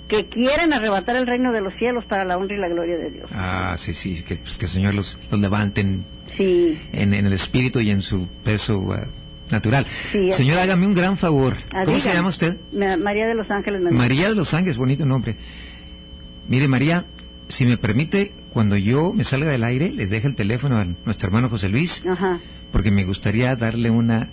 [0.09, 3.11] que quieren arrebatar el reino de los cielos para la honra y la gloria de
[3.11, 3.31] Dios.
[3.33, 6.05] Ah, sí, sí, que, pues, que el Señor los, los levanten
[6.37, 9.07] Sí, en, en el espíritu y en su peso eh,
[9.51, 9.87] natural.
[10.13, 11.57] Sí, Señora, hágame un gran favor.
[11.73, 12.57] Ah, ¿Cómo se llama usted?
[12.73, 13.97] Ma- María de los Ángeles Mendoza.
[14.03, 15.37] María de los Ángeles, bonito nombre.
[16.49, 17.05] Mire, María,
[17.49, 21.29] si me permite, cuando yo me salga del aire, le deje el teléfono a nuestro
[21.29, 22.41] hermano José Luis, Ajá.
[22.73, 24.29] porque me gustaría darle una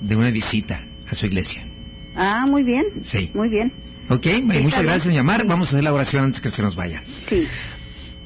[0.00, 1.66] de una visita a su iglesia.
[2.14, 2.84] Ah, muy bien.
[3.02, 3.30] Sí.
[3.34, 3.72] Muy bien.
[4.08, 5.46] Ok, muchas gracias en llamar.
[5.46, 7.02] Vamos a hacer la oración antes que se nos vaya.
[7.28, 7.46] Sí,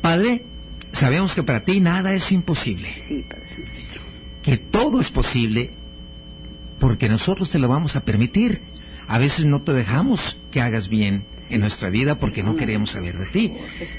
[0.01, 0.43] Padre,
[0.93, 3.43] sabemos que para ti nada es imposible, sí, Padre
[4.43, 5.71] que todo es posible,
[6.79, 8.61] porque nosotros te lo vamos a permitir.
[9.07, 13.19] A veces no te dejamos que hagas bien en nuestra vida porque no queremos saber
[13.19, 13.53] de ti.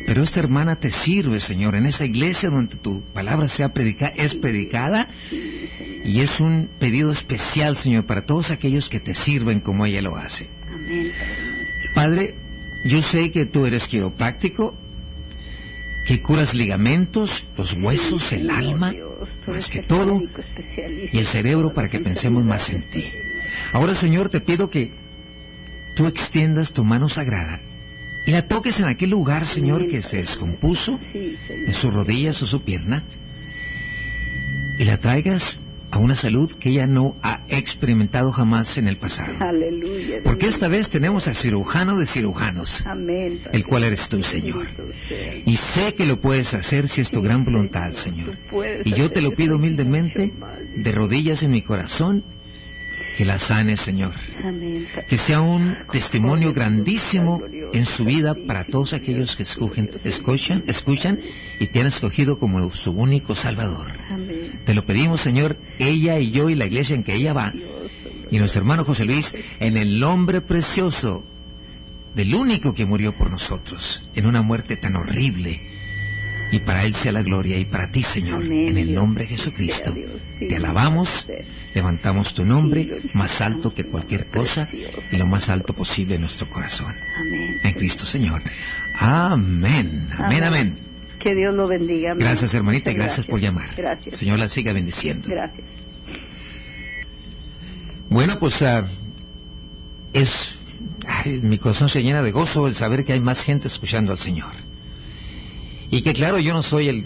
[0.05, 4.35] Pero esta hermana te sirve, Señor, en esa iglesia donde tu palabra sea predica es
[4.35, 10.01] predicada y es un pedido especial, Señor, para todos aquellos que te sirven como ella
[10.01, 10.49] lo hace.
[10.73, 11.11] Amén,
[11.93, 12.35] Padre
[12.85, 14.75] yo sé que tú eres quiropráctico,
[16.05, 20.21] que curas ligamentos, los huesos, el alma, Dios, más que todo,
[21.11, 23.09] y el cerebro para que pensemos más en ti.
[23.71, 24.91] Ahora, Señor, te pido que
[25.95, 27.61] tú extiendas tu mano sagrada
[28.25, 32.63] y la toques en aquel lugar, Señor, que se descompuso, en sus rodillas o su
[32.63, 33.03] pierna,
[34.77, 35.59] y la traigas
[35.93, 39.31] a una salud que ella no ha experimentado jamás en el pasado.
[39.39, 40.21] Aleluya.
[40.23, 43.41] Porque esta vez tenemos al cirujano de cirujanos, Amén.
[43.51, 44.65] el cual eres tú, Señor.
[45.45, 48.35] Y sé que lo puedes hacer si es tu gran voluntad, Señor.
[48.83, 50.33] Y yo te lo pido humildemente,
[50.75, 52.23] de rodillas en mi corazón,
[53.15, 54.13] que la sane, Señor.
[54.43, 54.87] Amén.
[55.07, 61.19] Que sea un testimonio grandísimo en su vida para todos aquellos que escogen, escuchan, escuchan
[61.59, 63.91] y te han escogido como su único Salvador.
[64.09, 64.42] Amén.
[64.65, 67.53] Te lo pedimos, Señor, ella y yo y la iglesia en que ella va,
[68.31, 71.25] y nuestro hermano José Luis, en el nombre precioso
[72.15, 75.61] del único que murió por nosotros, en una muerte tan horrible.
[76.51, 79.31] Y para Él sea la gloria, y para ti, Señor, Amén, en el nombre de
[79.31, 79.91] Jesucristo.
[79.91, 81.27] Sea Dios, sí, Te alabamos,
[81.73, 84.69] levantamos tu nombre más alto que cualquier cosa
[85.11, 86.93] y lo más alto posible en nuestro corazón.
[87.19, 87.59] Amén.
[87.63, 88.43] En Cristo, Señor.
[88.93, 90.92] Amén, amén, amén.
[91.23, 92.13] Que Dios lo bendiga.
[92.15, 93.69] Gracias, hermanita, y gracias por llamar.
[93.77, 94.17] Gracias.
[94.17, 95.29] Señor la siga bendiciendo.
[95.29, 95.65] Gracias.
[98.09, 98.85] Bueno, pues ah,
[100.11, 100.55] es...
[101.07, 104.17] ay, mi corazón se llena de gozo el saber que hay más gente escuchando al
[104.17, 104.51] Señor.
[105.89, 107.05] Y que claro, yo no soy el,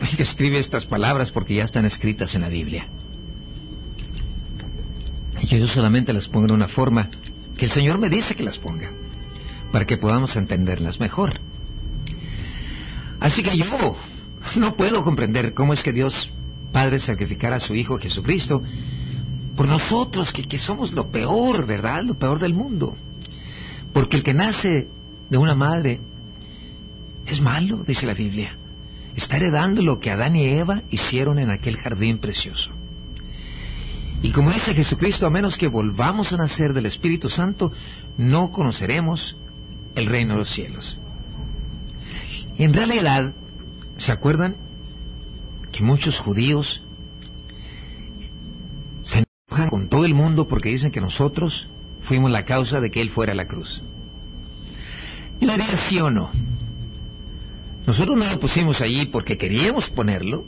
[0.00, 2.88] el que escribe estas palabras porque ya están escritas en la Biblia.
[5.42, 7.10] Y que yo solamente las pongo de una forma
[7.58, 8.90] que el Señor me dice que las ponga,
[9.72, 11.38] para que podamos entenderlas mejor.
[13.20, 13.96] Así que yo
[14.56, 16.32] no puedo comprender cómo es que Dios
[16.72, 18.62] Padre sacrificara a su Hijo Jesucristo
[19.56, 22.02] por nosotros, que, somos lo peor, ¿verdad?
[22.02, 22.96] Lo peor del mundo.
[23.92, 24.88] Porque el que nace
[25.28, 26.00] de una madre
[27.26, 28.56] es malo, dice la Biblia.
[29.14, 32.70] Está heredando lo que Adán y Eva hicieron en aquel jardín precioso.
[34.22, 37.72] Y como dice Jesucristo, a menos que volvamos a nacer del Espíritu Santo,
[38.16, 39.36] no conoceremos
[39.94, 40.98] el reino de los cielos.
[42.60, 43.32] En realidad,
[43.96, 44.54] ¿se acuerdan
[45.72, 46.82] que muchos judíos
[49.02, 51.68] se enojan con todo el mundo porque dicen que nosotros
[52.02, 53.80] fuimos la causa de que Él fuera a la cruz?
[55.40, 56.30] Yo diría sí o no.
[57.86, 60.44] Nosotros no lo pusimos allí porque queríamos ponerlo,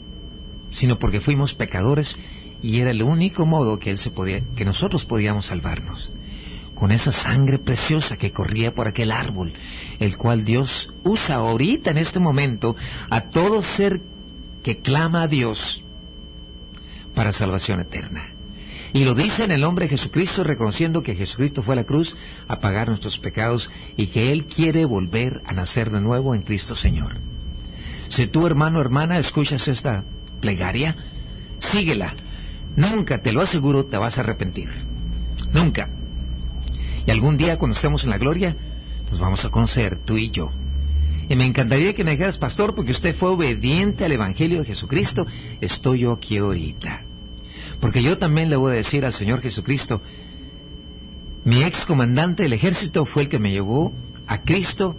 [0.69, 2.15] sino porque fuimos pecadores
[2.61, 6.11] y era el único modo que él se podía, que nosotros podíamos salvarnos.
[6.75, 9.53] Con esa sangre preciosa que corría por aquel árbol,
[9.99, 12.75] el cual Dios usa ahorita en este momento
[13.09, 14.01] a todo ser
[14.63, 15.83] que clama a Dios
[17.13, 18.29] para salvación eterna.
[18.93, 22.15] Y lo dice en el nombre de Jesucristo, reconociendo que Jesucristo fue a la cruz
[22.47, 26.75] a pagar nuestros pecados y que Él quiere volver a nacer de nuevo en Cristo
[26.75, 27.17] Señor.
[28.09, 30.03] Si tú, hermano, hermana, escuchas esta
[30.41, 30.95] plegaria,
[31.57, 32.13] síguela.
[32.75, 34.69] Nunca, te lo aseguro, te vas a arrepentir.
[35.51, 35.89] Nunca.
[37.05, 38.55] Y algún día, cuando estemos en la gloria,
[39.09, 40.51] nos vamos a conocer, tú y yo.
[41.29, 45.25] Y me encantaría que me dijeras, pastor, porque usted fue obediente al Evangelio de Jesucristo,
[45.61, 47.03] estoy yo aquí ahorita.
[47.79, 50.01] Porque yo también le voy a decir al Señor Jesucristo,
[51.45, 53.93] mi ex comandante del ejército fue el que me llevó
[54.27, 54.95] a Cristo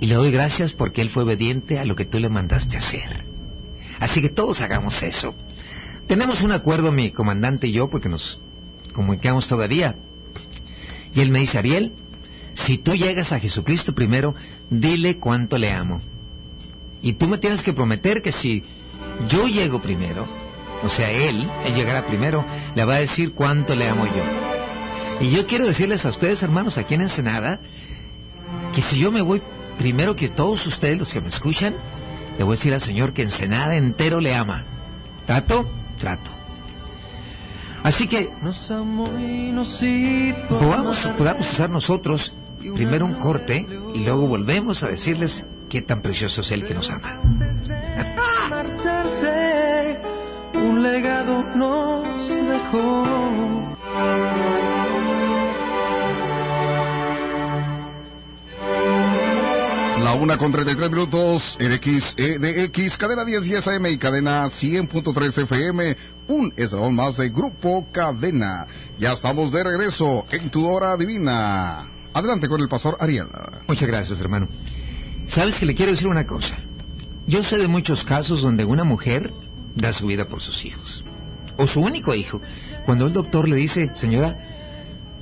[0.00, 3.24] y le doy gracias porque él fue obediente a lo que tú le mandaste hacer.
[3.98, 5.34] Así que todos hagamos eso.
[6.06, 8.40] Tenemos un acuerdo mi comandante y yo porque nos
[8.92, 9.96] comunicamos todavía.
[11.14, 11.92] Y él me dice, Ariel,
[12.54, 14.34] si tú llegas a Jesucristo primero,
[14.70, 16.00] dile cuánto le amo.
[17.02, 18.64] Y tú me tienes que prometer que si
[19.28, 20.26] yo llego primero,
[20.82, 22.44] o sea, él, él llegará primero,
[22.74, 25.26] le va a decir cuánto le amo yo.
[25.26, 27.60] Y yo quiero decirles a ustedes, hermanos, aquí en Ensenada,
[28.74, 29.42] que si yo me voy
[29.78, 31.74] primero que todos ustedes, los que me escuchan,
[32.38, 34.64] le voy a decir al Señor que Ensenada entero le ama.
[35.26, 35.70] ¿Trato?
[35.98, 36.41] Trato.
[37.82, 38.30] Así que
[40.48, 42.34] podamos, podamos usar nosotros
[42.74, 46.90] primero un corte y luego volvemos a decirles qué tan precioso es Él que nos
[46.90, 47.20] ama.
[48.48, 49.98] marcharse,
[50.54, 53.41] un legado nos dejó.
[60.02, 65.96] La una con 33 minutos, RX, EDX, cadena 10 y SM y cadena 100.3 FM,
[66.26, 68.66] un eslabón más de Grupo Cadena.
[68.98, 71.88] Ya estamos de regreso en tu hora divina.
[72.12, 73.28] Adelante con el pastor Ariel.
[73.68, 74.48] Muchas gracias, hermano.
[75.28, 76.58] Sabes que le quiero decir una cosa.
[77.28, 79.32] Yo sé de muchos casos donde una mujer
[79.76, 81.04] da su vida por sus hijos.
[81.58, 82.40] O su único hijo.
[82.86, 84.36] Cuando el doctor le dice, señora,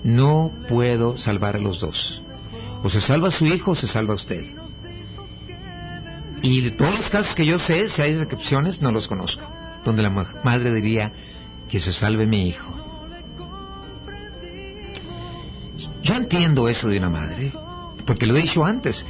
[0.05, 2.23] no puedo salvar a los dos.
[2.83, 4.60] O se salva su hijo o se salva usted.
[6.43, 9.45] Y de todos los casos que yo sé, si hay excepciones, no los conozco.
[9.85, 11.13] Donde la ma- madre diría
[11.69, 12.77] que se salve mi hijo.
[16.03, 17.53] Yo entiendo eso de una madre,
[18.07, 19.05] porque lo he dicho antes,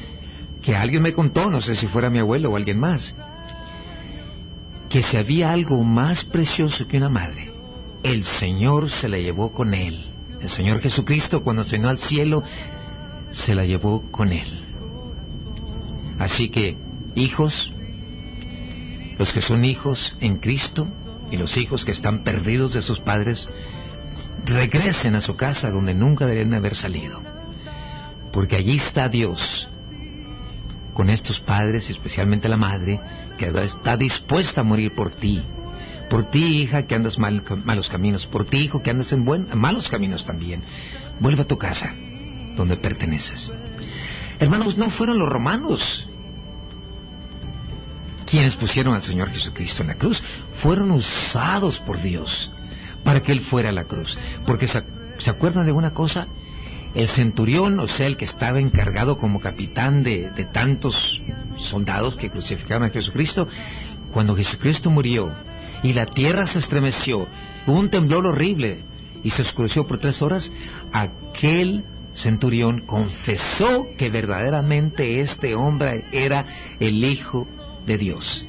[0.62, 3.14] que alguien me contó, no sé si fuera mi abuelo o alguien más,
[4.88, 7.52] que si había algo más precioso que una madre,
[8.02, 10.04] el Señor se la llevó con él.
[10.42, 12.42] El Señor Jesucristo cuando cenó al cielo,
[13.30, 14.64] se la llevó con él.
[16.18, 16.76] Así que,
[17.20, 17.72] hijos,
[19.18, 20.88] los que son hijos en Cristo
[21.30, 23.48] y los hijos que están perdidos de sus padres,
[24.44, 27.22] regresen a su casa donde nunca deberían haber salido.
[28.32, 29.68] Porque allí está Dios
[30.94, 33.00] con estos padres y especialmente la madre
[33.38, 35.42] que está dispuesta a morir por ti.
[36.08, 38.26] Por ti, hija, que andas mal, malos caminos.
[38.26, 40.62] Por ti, hijo, que andas en buen, malos caminos también.
[41.20, 41.94] Vuelve a tu casa,
[42.56, 43.50] donde perteneces.
[44.40, 46.09] Hermanos, no fueron los romanos
[48.30, 50.22] quienes pusieron al Señor Jesucristo en la cruz.
[50.62, 52.50] Fueron usados por Dios
[53.02, 54.16] para que Él fuera a la cruz.
[54.46, 54.82] Porque se,
[55.18, 56.28] ¿se acuerdan de una cosa?
[56.94, 61.20] El centurión, o sea, el que estaba encargado como capitán de, de tantos
[61.56, 63.48] soldados que crucificaron a Jesucristo,
[64.12, 65.32] cuando Jesucristo murió
[65.82, 67.28] y la tierra se estremeció,
[67.66, 68.80] hubo un temblor horrible
[69.22, 70.50] y se oscureció por tres horas,
[70.92, 76.44] aquel centurión confesó que verdaderamente este hombre era
[76.80, 77.46] el Hijo
[77.98, 78.46] Dios.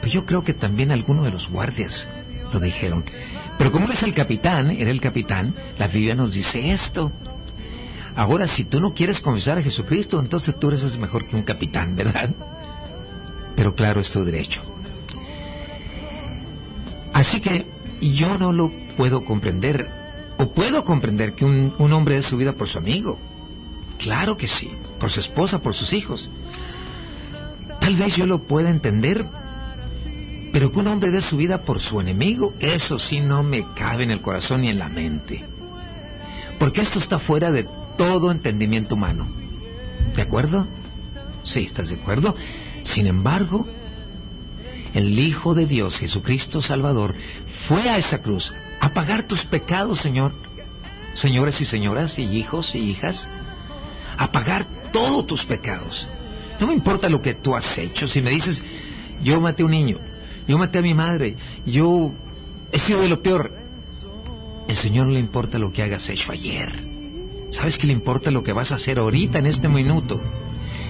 [0.00, 2.08] Pero yo creo que también algunos de los guardias
[2.52, 3.04] lo dijeron.
[3.58, 7.12] Pero como es el capitán, era el capitán, la Biblia nos dice esto.
[8.14, 11.94] Ahora, si tú no quieres confesar a Jesucristo, entonces tú eres mejor que un capitán,
[11.96, 12.30] ¿verdad?
[13.56, 14.62] Pero claro, es tu derecho.
[17.12, 17.66] Así que
[18.00, 19.88] yo no lo puedo comprender,
[20.38, 23.18] o puedo comprender que un, un hombre dé su vida por su amigo.
[23.98, 26.30] Claro que sí, por su esposa, por sus hijos.
[27.88, 29.24] Tal vez yo lo pueda entender
[30.52, 34.04] pero que un hombre dé su vida por su enemigo, eso sí no me cabe
[34.04, 35.42] en el corazón ni en la mente.
[36.58, 39.26] Porque esto está fuera de todo entendimiento humano.
[40.14, 40.66] ¿De acuerdo?
[41.44, 42.36] Sí, ¿estás de acuerdo?
[42.82, 43.66] Sin embargo,
[44.92, 47.14] el Hijo de Dios, Jesucristo Salvador,
[47.68, 50.32] fue a esa cruz a pagar tus pecados, Señor.
[51.14, 53.26] Señores y señoras y hijos y hijas,
[54.18, 56.06] a pagar todos tus pecados.
[56.60, 58.08] No me importa lo que tú has hecho.
[58.08, 58.62] Si me dices,
[59.22, 59.98] yo maté a un niño,
[60.46, 62.12] yo maté a mi madre, yo
[62.72, 63.52] he sido de lo peor.
[64.66, 66.70] El Señor no le importa lo que hagas hecho ayer.
[67.50, 70.20] ¿Sabes que le importa lo que vas a hacer ahorita en este minuto?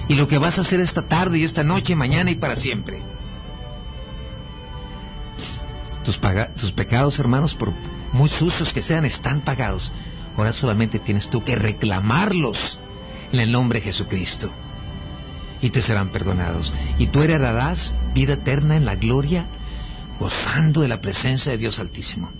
[0.09, 2.99] Y lo que vas a hacer esta tarde y esta noche, mañana y para siempre.
[6.03, 6.19] Tus,
[6.59, 7.71] tus pecados, hermanos, por
[8.11, 9.91] muy sucios que sean, están pagados.
[10.35, 12.79] Ahora solamente tienes tú que reclamarlos
[13.31, 14.51] en el nombre de Jesucristo
[15.61, 16.73] y te serán perdonados.
[16.97, 19.45] Y tú heredarás vida eterna en la gloria,
[20.19, 22.31] gozando de la presencia de Dios Altísimo.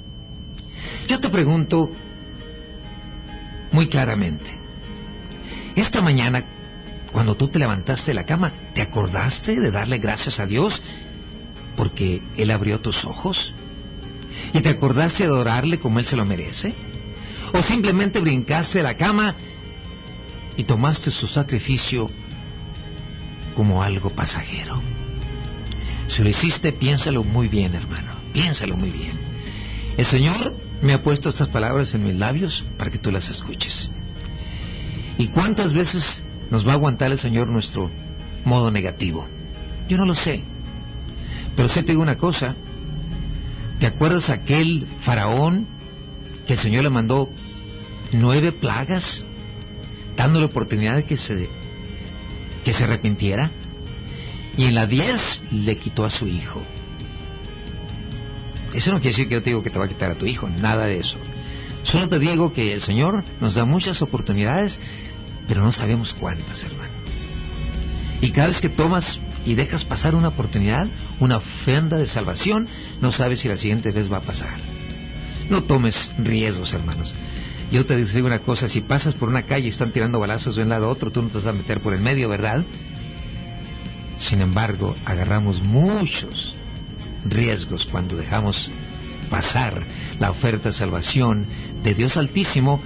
[1.07, 1.91] Yo te pregunto
[3.71, 4.59] muy claramente,
[5.75, 6.43] esta mañana,
[7.11, 10.81] cuando tú te levantaste de la cama, ¿te acordaste de darle gracias a Dios
[11.75, 13.53] porque Él abrió tus ojos?
[14.53, 16.73] ¿Y te acordaste de adorarle como Él se lo merece?
[17.53, 19.35] ¿O simplemente brincaste de la cama
[20.57, 22.09] y tomaste su sacrificio
[23.59, 24.81] como algo pasajero.
[26.07, 28.13] Si lo hiciste, piénsalo muy bien, hermano.
[28.31, 29.11] Piénsalo muy bien.
[29.97, 33.89] El Señor me ha puesto estas palabras en mis labios para que tú las escuches.
[35.17, 37.91] ¿Y cuántas veces nos va a aguantar el Señor nuestro
[38.45, 39.27] modo negativo?
[39.89, 40.41] Yo no lo sé.
[41.57, 42.55] Pero sé te digo una cosa.
[43.77, 45.67] ¿Te acuerdas aquel faraón
[46.47, 47.29] que el Señor le mandó
[48.13, 49.25] nueve plagas,
[50.15, 51.49] dándole oportunidad de que se
[52.63, 53.51] que se arrepintiera.
[54.57, 56.61] Y en la 10 le quitó a su hijo.
[58.73, 60.25] Eso no quiere decir que yo te digo que te va a quitar a tu
[60.25, 61.17] hijo, nada de eso.
[61.83, 64.79] Solo te digo que el Señor nos da muchas oportunidades,
[65.47, 66.93] pero no sabemos cuántas, hermano.
[68.21, 70.87] Y cada vez que tomas y dejas pasar una oportunidad,
[71.19, 72.67] una ofrenda de salvación,
[73.01, 74.57] no sabes si la siguiente vez va a pasar.
[75.49, 77.15] No tomes riesgos, hermanos.
[77.71, 80.63] Yo te digo una cosa, si pasas por una calle y están tirando balazos de
[80.63, 82.65] un lado a otro, tú no te vas a meter por el medio, ¿verdad?
[84.17, 86.55] Sin embargo, agarramos muchos
[87.25, 88.71] riesgos cuando dejamos
[89.29, 89.83] pasar
[90.19, 91.45] la oferta de salvación
[91.83, 92.81] de Dios Altísimo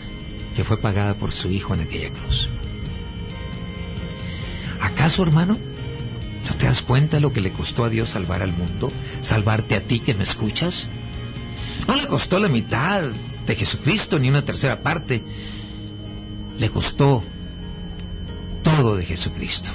[0.55, 2.49] que fue pagada por su Hijo en aquella cruz.
[4.81, 5.57] ¿Acaso, hermano,
[6.45, 8.91] no te das cuenta lo que le costó a Dios salvar al mundo?
[9.21, 10.89] ¿Salvarte a ti que me escuchas?
[11.87, 13.03] No le costó la mitad
[13.45, 15.21] de Jesucristo ni una tercera parte.
[16.57, 17.23] Le costó
[18.63, 19.69] todo de Jesucristo.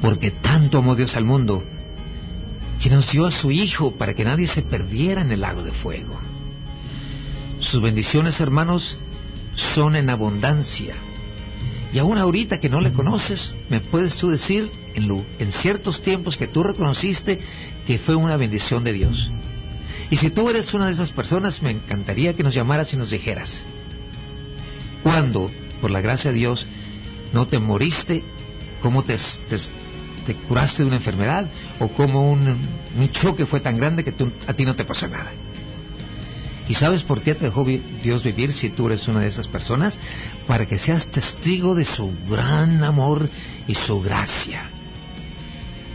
[0.00, 1.64] Porque tanto amó Dios al mundo
[2.82, 5.72] que nos dio a su Hijo para que nadie se perdiera en el lago de
[5.72, 6.18] fuego.
[7.60, 8.98] Sus bendiciones, hermanos,
[9.54, 10.94] son en abundancia.
[11.94, 16.02] Y aún ahorita que no le conoces, me puedes tú decir, en, lu- en ciertos
[16.02, 17.40] tiempos que tú reconociste
[17.86, 19.30] que fue una bendición de Dios.
[20.10, 23.10] Y si tú eres una de esas personas, me encantaría que nos llamaras y nos
[23.10, 23.64] dijeras,
[25.02, 25.50] cuando,
[25.80, 26.66] por la gracia de Dios,
[27.32, 28.22] no te moriste,
[28.80, 29.16] cómo te,
[29.48, 29.56] te-
[30.26, 31.50] te curaste de una enfermedad,
[31.80, 32.58] o cómo un,
[33.12, 34.14] choque fue tan grande que
[34.46, 35.32] a ti no te pasó nada.
[36.66, 37.66] ¿Y sabes por qué te dejó
[38.02, 39.98] Dios vivir si tú eres una de esas personas?
[40.46, 43.28] Para que seas testigo de su gran amor
[43.66, 44.70] y su gracia.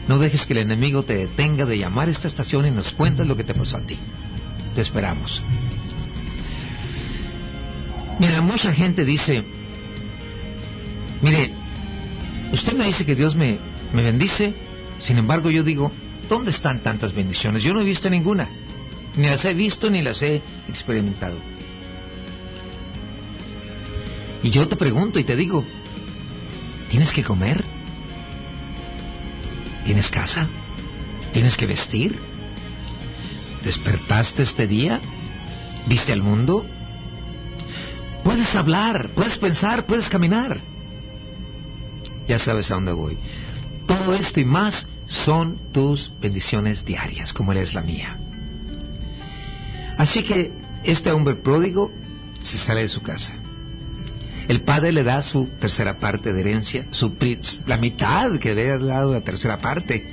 [0.10, 3.28] No dejes que el enemigo te detenga de llamar a esta estación y nos cuentes
[3.28, 3.96] lo que te pasó a ti.
[4.74, 5.44] Te esperamos.
[8.18, 9.44] Mira, mucha gente dice,
[11.22, 11.52] mire,
[12.52, 13.60] usted me dice que Dios me,
[13.94, 14.56] me bendice,
[14.98, 15.92] sin embargo yo digo,
[16.28, 17.62] ¿dónde están tantas bendiciones?
[17.62, 18.50] Yo no he visto ninguna.
[19.16, 21.38] Ni las he visto ni las he experimentado.
[24.42, 25.64] Y yo te pregunto y te digo,
[26.90, 27.64] ¿tienes que comer?
[29.90, 30.48] ¿Tienes casa?
[31.34, 32.16] ¿Tienes que vestir?
[33.64, 35.02] ¿Despertaste este día?
[35.88, 36.64] ¿Viste al mundo?
[38.24, 40.62] Puedes hablar, puedes pensar, puedes caminar.
[42.28, 43.18] Ya sabes a dónde voy.
[43.88, 48.20] Todo esto y más son tus bendiciones diarias, como es la mía.
[49.98, 50.52] Así que
[50.84, 51.92] este hombre pródigo
[52.44, 53.34] se sale de su casa.
[54.50, 57.16] El padre le da su tercera parte de herencia, su
[57.68, 60.04] la mitad que le había dado la tercera parte.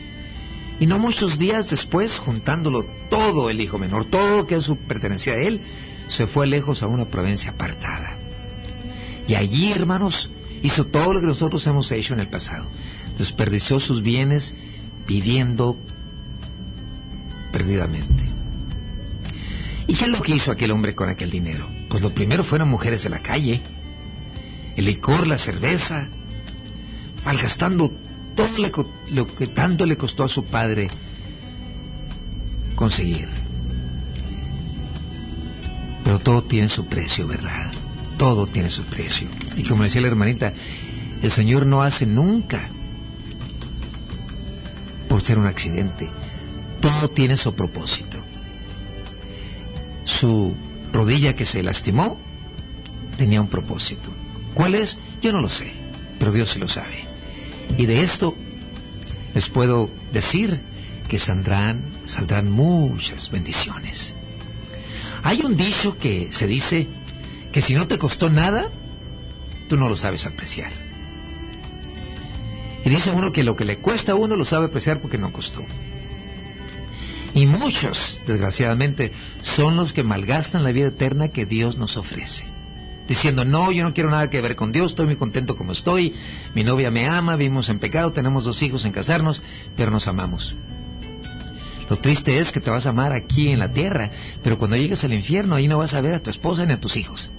[0.78, 5.39] Y no muchos días después, juntándolo todo el hijo menor, todo que su pertenecía a
[5.39, 5.62] él,
[6.09, 8.18] se fue lejos a una provincia apartada.
[9.26, 10.30] Y allí, hermanos,
[10.62, 12.66] hizo todo lo que nosotros hemos hecho en el pasado.
[13.16, 14.55] Desperdició sus bienes
[15.07, 15.78] viviendo
[17.53, 18.22] perdidamente.
[19.87, 21.66] ¿Y qué es lo que hizo aquel hombre con aquel dinero?
[21.89, 23.62] Pues lo primero fueron mujeres de la calle,
[24.77, 26.09] el licor, la cerveza,
[27.24, 27.91] malgastando
[28.35, 28.49] todo
[29.11, 30.89] lo que tanto le costó a su padre
[32.74, 33.27] conseguir.
[36.05, 37.72] Pero todo tiene su precio, ¿verdad?
[38.18, 39.29] Todo tiene su precio.
[39.57, 40.53] Y como decía la hermanita,
[41.22, 42.68] el Señor no hace nunca
[45.09, 46.09] por ser un accidente.
[46.81, 48.18] Todo tiene su propósito.
[50.05, 50.55] Su
[50.93, 52.20] rodilla que se lastimó
[53.16, 54.11] tenía un propósito.
[54.57, 54.97] ¿Cuál es?
[55.21, 55.71] Yo no lo sé,
[56.19, 57.05] pero Dios sí lo sabe.
[57.77, 58.35] Y de esto
[59.35, 60.63] les puedo decir
[61.09, 64.15] que saldrán, saldrán muchas bendiciones.
[65.23, 66.89] Hay un dicho que se dice
[67.53, 68.71] que si no te costó nada,
[69.69, 70.73] tú no lo sabes apreciar.
[72.83, 75.35] Y dice uno que lo que le cuesta a uno lo sabe apreciar porque no
[75.35, 75.63] costó.
[77.35, 82.56] Y muchos, desgraciadamente, son los que malgastan la vida eterna que Dios nos ofrece.
[83.09, 86.15] Diciendo, no, yo no quiero nada que ver con Dios, estoy muy contento como estoy,
[86.55, 89.43] mi novia me ama, vivimos en pecado, tenemos dos hijos en casarnos,
[89.77, 90.57] pero nos amamos.
[91.89, 94.11] Lo triste es que te vas a amar aquí en la tierra,
[94.43, 96.81] pero cuando llegues al infierno ahí no vas a ver a tu esposa ni a
[96.81, 97.31] tus hijos.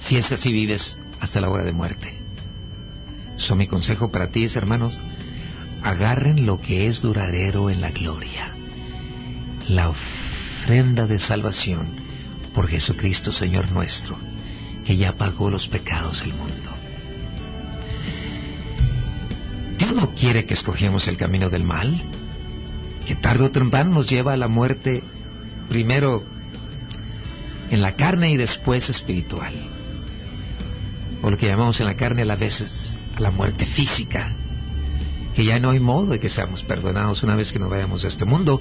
[0.00, 2.14] Si es que así vives hasta la hora de muerte.
[3.36, 4.98] So, mi consejo para ti es, hermanos,
[5.82, 8.52] agarren lo que es duradero en la gloria.
[9.68, 12.03] La ofrenda de salvación
[12.54, 14.16] por Jesucristo, Señor nuestro,
[14.84, 16.70] que ya pagó los pecados del mundo.
[19.78, 22.00] Dios no quiere que escogemos el camino del mal,
[23.06, 25.02] que tarde o temprano nos lleva a la muerte,
[25.68, 26.24] primero
[27.70, 29.54] en la carne y después espiritual.
[31.22, 34.34] O lo que llamamos en la carne a veces a la muerte física,
[35.34, 38.08] que ya no hay modo de que seamos perdonados una vez que nos vayamos de
[38.08, 38.60] este mundo.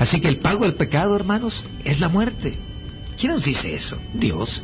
[0.00, 2.54] Así que el pago del pecado, hermanos, es la muerte.
[3.18, 3.98] ¿Quién nos dice eso?
[4.14, 4.62] Dios.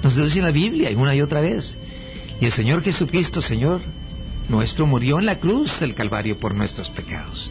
[0.00, 1.76] Nos lo dice la Biblia una y otra vez.
[2.40, 3.80] Y el Señor Jesucristo, Señor
[4.48, 7.50] nuestro, murió en la cruz del Calvario por nuestros pecados.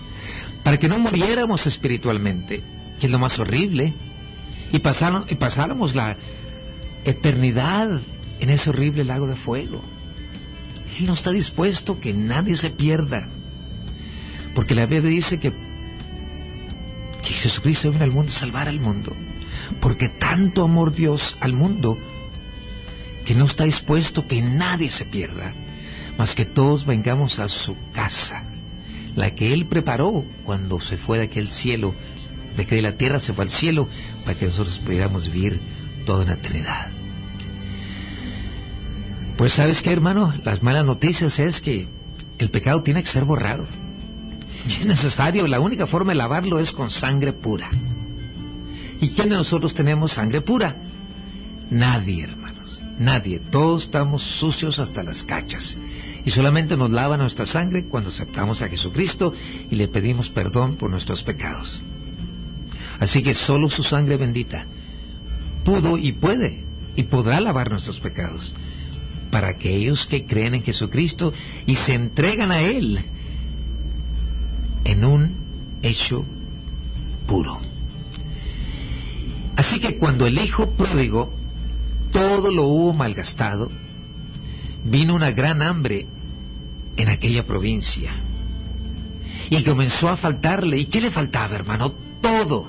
[0.63, 2.63] Para que no muriéramos espiritualmente,
[3.01, 3.93] que es lo más horrible,
[4.71, 6.15] y, y pasáramos la
[7.03, 7.99] eternidad
[8.39, 9.83] en ese horrible lago de fuego.
[10.97, 13.27] Él no está dispuesto que nadie se pierda.
[14.55, 15.64] Porque la Biblia dice que,
[17.25, 19.13] que Jesucristo vino al mundo a salvar al mundo.
[19.81, 21.97] Porque tanto amor Dios al mundo
[23.25, 25.51] que no está dispuesto que nadie se pierda,
[26.17, 28.43] mas que todos vengamos a su casa,
[29.15, 31.95] la que Él preparó cuando se fue de aquel cielo,
[32.55, 33.89] de que de la tierra se fue al cielo,
[34.23, 35.59] para que nosotros pudiéramos vivir
[36.05, 36.91] toda una eternidad.
[39.37, 41.89] Pues sabes qué, hermano, las malas noticias es que
[42.37, 43.65] el pecado tiene que ser borrado.
[44.79, 47.69] Es necesario, la única forma de lavarlo es con sangre pura.
[49.01, 50.75] ¿Y quién de nosotros tenemos sangre pura?
[51.69, 52.81] Nadie, hermanos.
[52.97, 53.39] Nadie.
[53.39, 55.75] Todos estamos sucios hasta las cachas.
[56.23, 59.33] Y solamente nos lava nuestra sangre cuando aceptamos a Jesucristo
[59.69, 61.79] y le pedimos perdón por nuestros pecados.
[62.99, 64.65] Así que solo su sangre bendita
[65.63, 66.63] pudo y puede
[66.95, 68.55] y podrá lavar nuestros pecados
[69.31, 71.33] para aquellos que creen en Jesucristo
[71.65, 73.03] y se entregan a Él
[74.85, 75.35] en un
[75.81, 76.25] hecho
[77.27, 77.59] puro.
[79.57, 81.33] Así que cuando el hijo pródigo
[82.11, 83.69] todo lo hubo malgastado,
[84.85, 86.05] vino una gran hambre
[86.95, 88.13] en aquella provincia.
[89.49, 90.77] Y comenzó a faltarle.
[90.77, 91.93] ¿Y qué le faltaba, hermano?
[92.21, 92.67] Todo.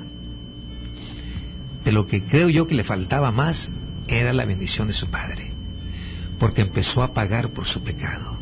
[1.84, 3.70] De lo que creo yo que le faltaba más
[4.08, 5.50] era la bendición de su padre.
[6.38, 8.35] Porque empezó a pagar por su pecado.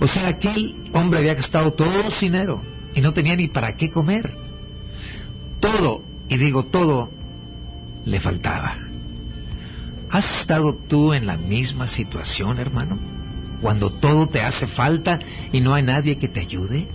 [0.00, 2.62] O sea, aquel hombre había gastado todo su dinero
[2.94, 4.36] y no tenía ni para qué comer.
[5.60, 7.10] Todo, y digo todo,
[8.04, 8.76] le faltaba.
[10.10, 12.98] ¿Has estado tú en la misma situación, hermano?
[13.60, 15.18] Cuando todo te hace falta
[15.52, 16.86] y no hay nadie que te ayude.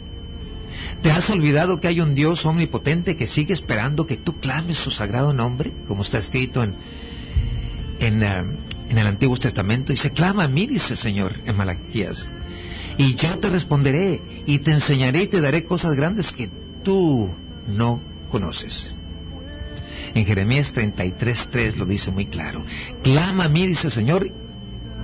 [1.02, 4.92] ¿Te has olvidado que hay un Dios omnipotente que sigue esperando que tú clames su
[4.92, 6.76] sagrado nombre, como está escrito en,
[8.00, 8.44] en, eh,
[8.90, 9.92] el Antiguo Testamento?
[9.92, 12.28] Y se clama a mí, dice el Señor en Malaquías.
[12.98, 16.50] Y yo te responderé y te enseñaré y te daré cosas grandes que
[16.84, 17.30] tú
[17.68, 18.92] no conoces.
[20.14, 22.64] En Jeremías 33.3 lo dice muy claro.
[23.02, 24.30] Clama a mí, dice el Señor,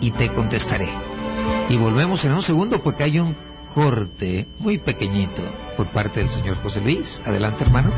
[0.01, 0.89] y te contestaré.
[1.69, 3.35] Y volvemos en un segundo porque hay un
[3.73, 5.41] corte muy pequeñito
[5.75, 7.21] por parte del señor José Luis.
[7.25, 7.91] Adelante, hermano.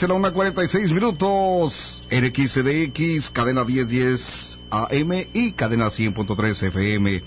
[0.00, 2.04] Una 46 a una 46 minutos.
[2.08, 7.22] RXDX, cadena 1010 AM y cadena 100.3 FM.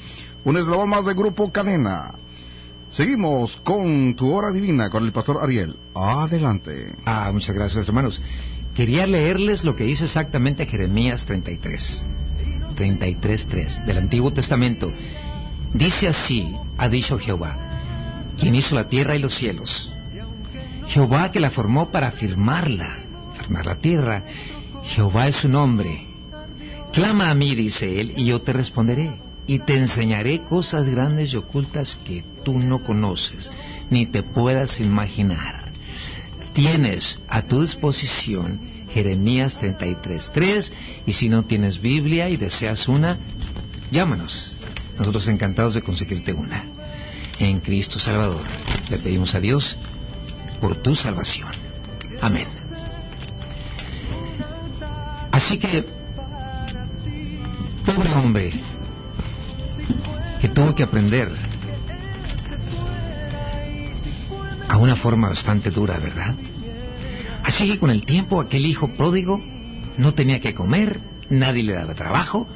[0.46, 2.16] Un eslabón más de Grupo Cadena.
[2.90, 5.76] Seguimos con tu hora divina con el pastor Ariel.
[5.94, 6.96] Adelante.
[7.04, 8.22] Ah, muchas gracias, hermanos.
[8.74, 12.06] Quería leerles lo que dice exactamente Jeremías 33.
[12.78, 14.94] 33.3 del Antiguo Testamento.
[15.74, 17.58] Dice así, ha dicho Jehová,
[18.40, 19.92] quien hizo la tierra y los cielos
[20.92, 22.98] Jehová que la formó para afirmarla,
[23.34, 24.26] afirmar la tierra.
[24.84, 26.06] Jehová es su nombre.
[26.92, 29.12] Clama a mí, dice él, y yo te responderé,
[29.48, 33.50] y te enseñaré cosas grandes y ocultas que tú no conoces,
[33.90, 35.72] ni te puedas imaginar.
[36.52, 40.72] Tienes a tu disposición Jeremías 33.3,
[41.06, 43.18] y si no tienes Biblia y deseas una,
[43.92, 44.58] llámanos.
[44.98, 46.66] Nosotros encantados de conseguirte una.
[47.40, 48.44] En Cristo Salvador.
[48.90, 49.78] Le pedimos a Dios
[50.62, 51.50] por tu salvación.
[52.22, 52.48] Amén.
[55.32, 55.86] Así que,
[57.86, 58.52] pobre hombre,
[60.40, 61.32] que tuvo que aprender
[64.70, 66.36] a una forma bastante dura, ¿verdad?
[67.44, 69.42] Así que con el tiempo aquel hijo pródigo
[69.98, 72.48] no tenía que comer, nadie le daba trabajo,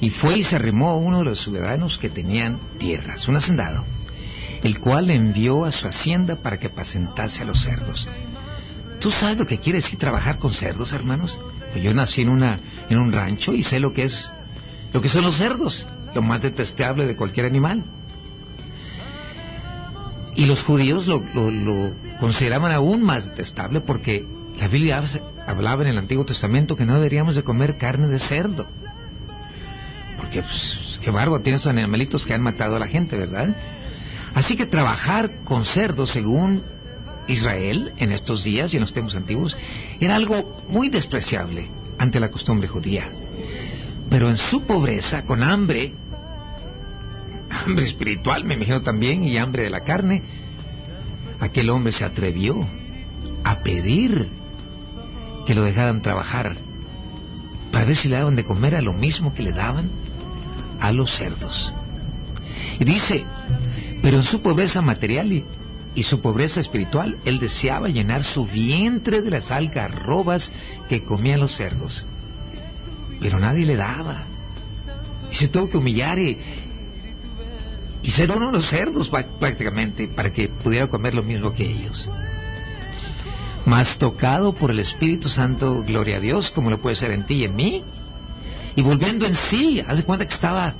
[0.00, 3.84] y fue y se arrimó a uno de los ciudadanos que tenían tierras, un hacendado
[4.62, 8.08] el cual le envió a su hacienda para que apacentase a los cerdos.
[9.00, 11.38] ¿Tú sabes lo que quiere decir trabajar con cerdos, hermanos?
[11.72, 14.28] Pues yo nací en, una, en un rancho y sé lo que es,
[14.92, 17.84] lo que son los cerdos, lo más detestable de cualquier animal.
[20.34, 24.26] Y los judíos lo, lo consideraban aún más detestable porque
[24.58, 25.02] la Biblia
[25.46, 28.66] hablaba en el Antiguo Testamento que no deberíamos de comer carne de cerdo.
[30.16, 33.54] Porque, pues, qué barbo, tienen esos animalitos que han matado a la gente, ¿verdad?
[34.36, 36.62] Así que trabajar con cerdos, según
[37.26, 39.56] Israel, en estos días y en los tiempos antiguos,
[39.98, 43.08] era algo muy despreciable ante la costumbre judía.
[44.10, 45.94] Pero en su pobreza, con hambre,
[47.48, 50.22] hambre espiritual, me imagino también, y hambre de la carne,
[51.40, 52.60] aquel hombre se atrevió
[53.42, 54.28] a pedir
[55.46, 56.56] que lo dejaran trabajar
[57.72, 59.88] para ver si le daban de comer a lo mismo que le daban
[60.78, 61.72] a los cerdos.
[62.78, 63.24] Y dice,
[64.06, 65.32] pero en su pobreza material
[65.96, 70.52] y, su pobreza espiritual, él deseaba llenar su vientre de las algarrobas
[70.88, 72.06] que comían los cerdos.
[73.20, 74.22] Pero nadie le daba.
[75.32, 76.38] Y se tuvo que humillar y,
[78.04, 82.08] ser uno de los cerdos prácticamente para que pudiera comer lo mismo que ellos.
[83.64, 87.38] Más tocado por el Espíritu Santo, gloria a Dios, como lo puede ser en ti
[87.38, 87.82] y en mí.
[88.76, 90.76] Y volviendo en sí, haz de cuenta que estaba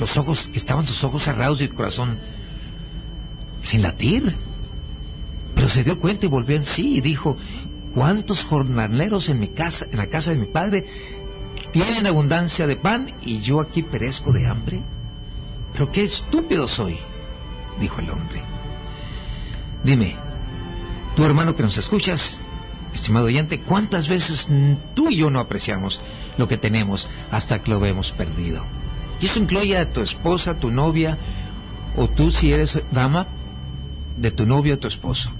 [0.00, 2.18] los ojos, estaban sus ojos cerrados y el corazón
[3.62, 4.34] sin latir.
[5.54, 7.36] Pero se dio cuenta y volvió en sí y dijo,
[7.94, 10.86] ¿Cuántos jornaleros en mi casa, en la casa de mi padre,
[11.72, 14.80] tienen abundancia de pan y yo aquí perezco de hambre?
[15.72, 16.98] Pero qué estúpido soy,
[17.80, 18.42] dijo el hombre.
[19.82, 20.16] Dime,
[21.16, 22.38] tu hermano que nos escuchas,
[22.94, 24.46] estimado oyente, ¿cuántas veces
[24.94, 26.00] tú y yo no apreciamos
[26.36, 28.64] lo que tenemos hasta que lo vemos perdido?
[29.20, 31.18] Y eso incluye a tu esposa, tu novia,
[31.96, 33.26] o tú si eres dama,
[34.16, 35.30] de tu novio o tu esposo.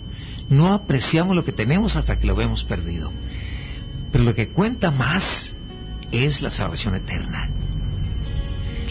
[0.49, 3.13] No apreciamos lo que tenemos hasta que lo vemos perdido.
[4.11, 5.55] Pero lo que cuenta más
[6.11, 7.49] es la salvación eterna.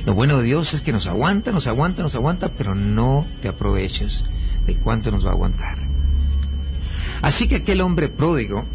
[0.05, 3.49] Lo bueno de Dios es que nos aguanta, nos aguanta, nos aguanta, pero no te
[3.49, 4.23] aproveches
[4.65, 5.77] de cuánto nos va a aguantar.
[7.21, 8.65] Así que aquel hombre pródigo,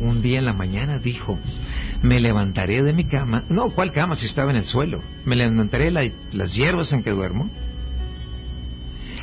[0.00, 1.38] un día en la mañana dijo,
[2.04, 5.02] me levantaré de mi cama, no, ¿cuál cama si estaba en el suelo?
[5.24, 7.50] Me levantaré las hierbas en que duermo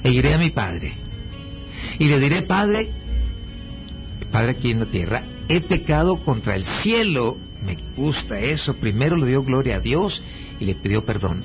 [0.03, 0.95] e iré a mi padre
[1.99, 2.89] y le diré, Padre,
[4.31, 7.37] Padre aquí en la tierra, he pecado contra el cielo.
[7.63, 8.75] Me gusta eso.
[8.77, 10.23] Primero le dio gloria a Dios
[10.59, 11.43] y le pidió perdón.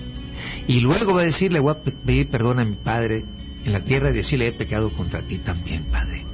[0.66, 3.24] Y luego va a decir, le voy a pedir perdón a mi Padre
[3.64, 6.24] en la tierra y decirle, he pecado contra ti también, Padre.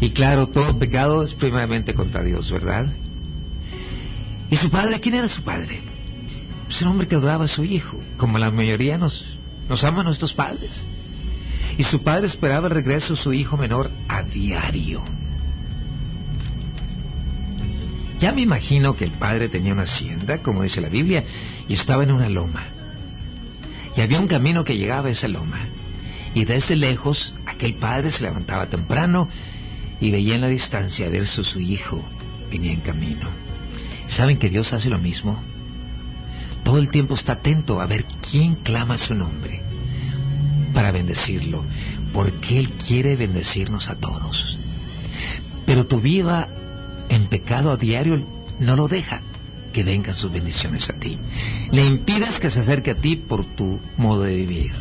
[0.00, 2.86] Y claro, todo pecado es primeramente contra Dios, ¿verdad?
[4.50, 5.00] ¿Y su padre?
[5.00, 5.80] ¿Quién era su padre?
[6.66, 9.24] Pues un hombre que adoraba a su hijo, como la mayoría nos,
[9.68, 10.82] nos ama a nuestros padres
[11.78, 15.02] y su padre esperaba el regreso de su hijo menor a diario.
[18.18, 21.24] Ya me imagino que el padre tenía una hacienda, como dice la Biblia,
[21.68, 22.64] y estaba en una loma.
[23.96, 25.68] Y había un camino que llegaba a esa loma.
[26.34, 29.28] Y desde lejos, aquel padre se levantaba temprano
[30.00, 32.04] y veía en la distancia a ver si su hijo
[32.50, 33.28] venía en camino.
[34.08, 35.42] ¿Saben que Dios hace lo mismo?
[36.64, 39.62] Todo el tiempo está atento a ver quién clama su nombre
[40.74, 41.64] para bendecirlo,
[42.12, 44.58] porque Él quiere bendecirnos a todos.
[45.66, 46.48] Pero tu vida
[47.08, 48.24] en pecado a diario
[48.58, 49.22] no lo deja
[49.72, 51.18] que vengan sus bendiciones a ti.
[51.70, 54.72] Le impidas que se acerque a ti por tu modo de vivir.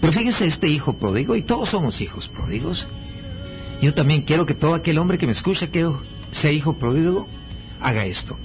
[0.00, 2.86] Pero fíjese este hijo pródigo, y todos somos hijos pródigos.
[3.82, 5.90] Yo también quiero que todo aquel hombre que me escucha que
[6.30, 7.26] sea hijo pródigo,
[7.80, 8.36] haga esto.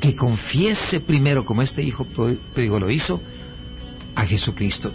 [0.00, 3.20] Que confiese primero como este hijo pródigo lo hizo,
[4.14, 4.92] a Jesucristo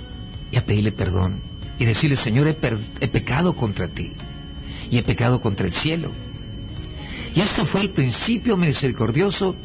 [0.52, 4.12] y a pedirle perdón y decirle, Señor, he, pecado contra ti
[4.92, 6.12] y he pecado contra el cielo.
[7.34, 9.56] Y esto fue el principio misericordioso,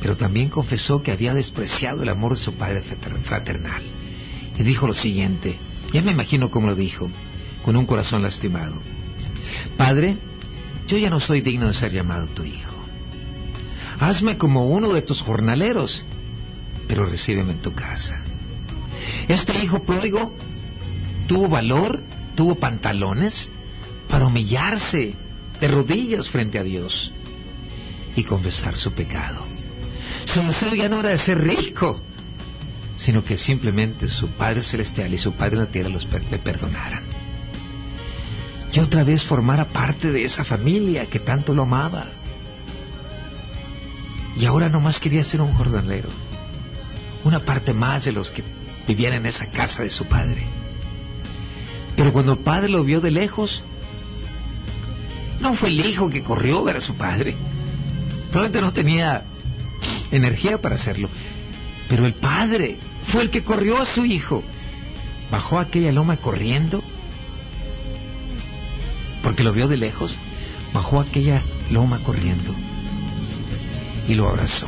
[0.00, 3.82] pero también confesó que había despreciado el amor de su padre fraternal.
[4.58, 5.56] Y dijo lo siguiente,
[5.92, 7.08] ya me imagino cómo lo dijo,
[7.64, 8.74] con un corazón lastimado.
[9.76, 10.16] Padre,
[10.86, 12.76] yo ya no soy digno de ser llamado tu hijo.
[13.98, 16.04] Hazme como uno de tus jornaleros
[16.92, 18.22] pero recíbeme en tu casa.
[19.26, 20.34] Este hijo pródigo
[21.26, 22.02] tuvo valor,
[22.34, 23.48] tuvo pantalones
[24.08, 25.14] para humillarse
[25.58, 27.10] de rodillas frente a Dios
[28.14, 29.42] y confesar su pecado.
[30.26, 32.00] Su deseo ya no era de ser rico,
[32.98, 37.04] sino que simplemente su Padre Celestial y su Padre en la tierra los le perdonaran.
[38.72, 42.06] Y otra vez formara parte de esa familia que tanto lo amaba.
[44.36, 46.08] Y ahora nomás quería ser un jornalero
[47.24, 48.42] una parte más de los que
[48.86, 50.44] vivían en esa casa de su padre.
[51.96, 53.62] Pero cuando el padre lo vio de lejos,
[55.40, 57.34] no fue el hijo que corrió a ver a su padre.
[58.30, 59.24] Probablemente no tenía
[60.10, 61.08] energía para hacerlo.
[61.88, 64.42] Pero el padre fue el que corrió a su hijo.
[65.30, 66.82] Bajó aquella loma corriendo.
[69.32, 70.14] Porque lo vio de lejos.
[70.74, 72.54] Bajó aquella loma corriendo.
[74.06, 74.66] Y lo abrazó.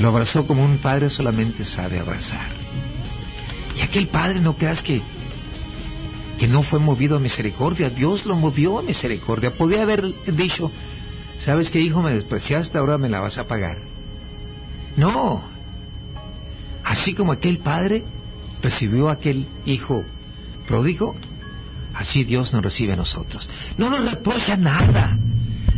[0.00, 2.48] Lo abrazó como un padre solamente sabe abrazar.
[3.76, 5.02] Y aquel padre no creas que,
[6.36, 9.52] que no fue movido a misericordia, Dios lo movió a misericordia.
[9.52, 10.72] Podía haber dicho,
[11.38, 12.76] ¿sabes qué hijo me despreciaste?
[12.76, 13.78] Ahora me la vas a pagar.
[14.96, 15.44] No.
[16.82, 18.02] Así como aquel padre
[18.62, 20.02] recibió a aquel hijo
[20.66, 21.14] pródigo,
[22.00, 23.48] así Dios nos recibe a nosotros.
[23.76, 25.18] No nos reprocha nada.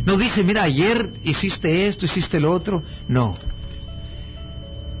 [0.05, 2.81] No dice, mira, ayer hiciste esto, hiciste lo otro.
[3.09, 3.37] No.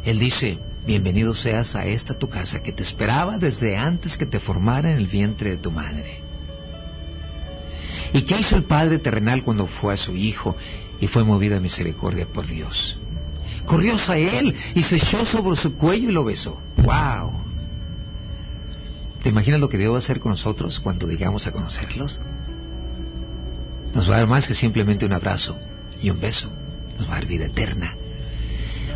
[0.03, 4.41] Él dice, bienvenido seas a esta tu casa que te esperaba desde antes que te
[4.41, 6.19] formara en el vientre de tu madre.
[8.11, 10.57] ¿Y qué hizo el Padre terrenal cuando fue a su Hijo
[10.99, 12.99] y fue movido a misericordia por Dios?
[13.65, 16.59] Corrió a él y se echó sobre su cuello y lo besó.
[16.77, 17.42] ¡Wow!
[19.23, 22.19] ¿Te imaginas lo que Dios va a hacer con nosotros cuando digamos a conocerlos?
[23.93, 25.57] Nos va a dar más que simplemente un abrazo
[26.01, 26.49] y un beso.
[26.99, 27.95] Nos va a dar vida eterna.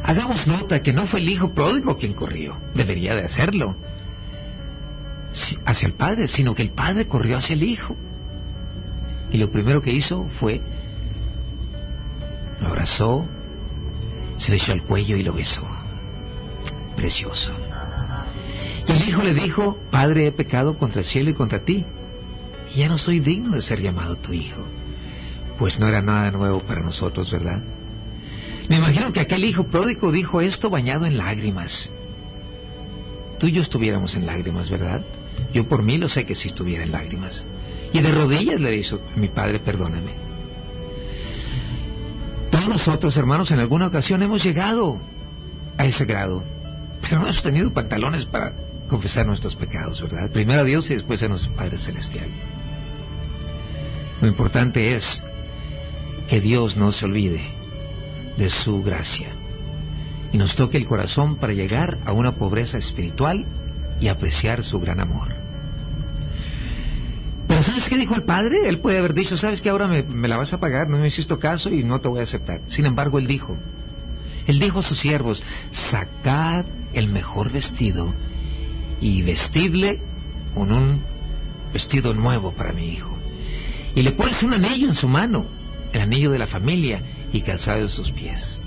[0.03, 3.77] Hagamos nota que no fue el hijo pródigo quien corrió, debería de hacerlo
[5.65, 7.95] hacia el padre, sino que el padre corrió hacia el hijo.
[9.31, 10.61] Y lo primero que hizo fue,
[12.59, 13.25] lo abrazó,
[14.35, 15.63] se le echó al cuello y lo besó.
[16.97, 17.53] Precioso.
[18.87, 21.85] El hijo le dijo, Padre, he pecado contra el cielo y contra ti,
[22.73, 24.61] y ya no soy digno de ser llamado tu hijo.
[25.57, 27.61] Pues no era nada nuevo para nosotros, ¿verdad?
[28.69, 31.89] Me imagino que aquel hijo pródigo dijo esto bañado en lágrimas.
[33.39, 35.01] Tú y yo estuviéramos en lágrimas, ¿verdad?
[35.53, 37.45] Yo por mí lo sé que si estuviera en lágrimas.
[37.93, 40.11] Y de rodillas le dijo, mi padre, perdóname.
[42.51, 44.99] Todos nosotros, hermanos, en alguna ocasión hemos llegado
[45.77, 46.43] a ese grado,
[47.01, 48.53] pero no hemos tenido pantalones para
[48.87, 50.29] confesar nuestros pecados, ¿verdad?
[50.31, 52.29] Primero a Dios y después a nuestro Padre Celestial.
[54.21, 55.21] Lo importante es
[56.27, 57.41] que Dios no se olvide
[58.37, 59.29] de su gracia
[60.31, 63.45] y nos toque el corazón para llegar a una pobreza espiritual
[63.99, 65.35] y apreciar su gran amor.
[67.47, 68.67] Pero ¿sabes qué dijo el padre?
[68.67, 70.89] Él puede haber dicho, ¿sabes que ahora me, me, la vas a pagar?
[70.89, 72.61] No me hiciste caso y no te voy a aceptar.
[72.67, 73.57] Sin embargo, él dijo,
[74.47, 78.13] él dijo a sus siervos, sacad el mejor vestido
[79.01, 80.01] y vestidle
[80.53, 81.01] con un
[81.73, 83.15] vestido nuevo para mi hijo.
[83.95, 85.45] Y le pones un anillo en su mano,
[85.93, 88.59] el anillo de la familia, y calzado en sus pies.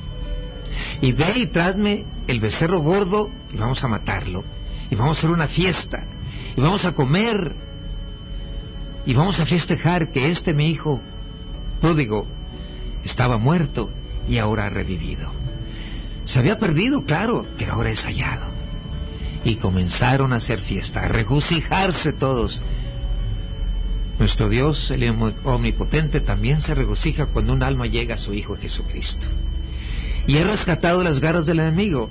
[1.01, 4.45] Y ve y tradme el becerro gordo y vamos a matarlo.
[4.91, 6.05] Y vamos a hacer una fiesta.
[6.57, 7.55] Y vamos a comer.
[9.07, 11.01] Y vamos a festejar que este mi hijo
[11.81, 12.26] pródigo
[13.05, 13.91] estaba muerto
[14.28, 15.33] y ahora ha revivido.
[16.26, 18.50] Se había perdido, claro, pero ahora es hallado.
[19.45, 22.61] Y comenzaron a hacer fiesta, a regocijarse todos.
[24.18, 25.09] Nuestro Dios, el
[25.45, 29.26] omnipotente, también se regocija cuando un alma llega a su Hijo Jesucristo.
[30.26, 32.11] Y es rescatado de las garras del enemigo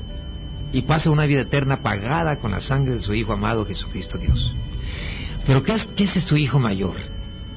[0.71, 4.55] y pasa una vida eterna pagada con la sangre de su Hijo amado Jesucristo Dios.
[5.45, 6.95] Pero ¿qué es, qué es su Hijo mayor?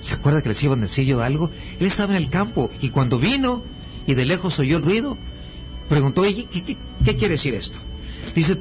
[0.03, 1.51] ¿Se acuerda que le iba en el sello de algo?
[1.79, 3.63] Él estaba en el campo y cuando vino
[4.07, 5.17] y de lejos oyó el ruido,
[5.89, 7.79] preguntó, ¿qué, qué, qué quiere decir esto?
[8.35, 8.59] Dice,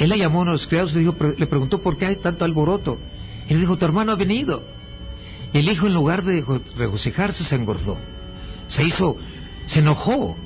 [0.00, 2.46] él le llamó a los criados y le, dijo, le preguntó por qué hay tanto
[2.46, 2.98] alboroto.
[3.50, 4.62] Le dijo, tu hermano ha venido.
[5.52, 6.42] Y el hijo en lugar de
[6.74, 7.98] regocijarse se engordó.
[8.68, 9.18] Se hizo,
[9.66, 10.38] se enojó.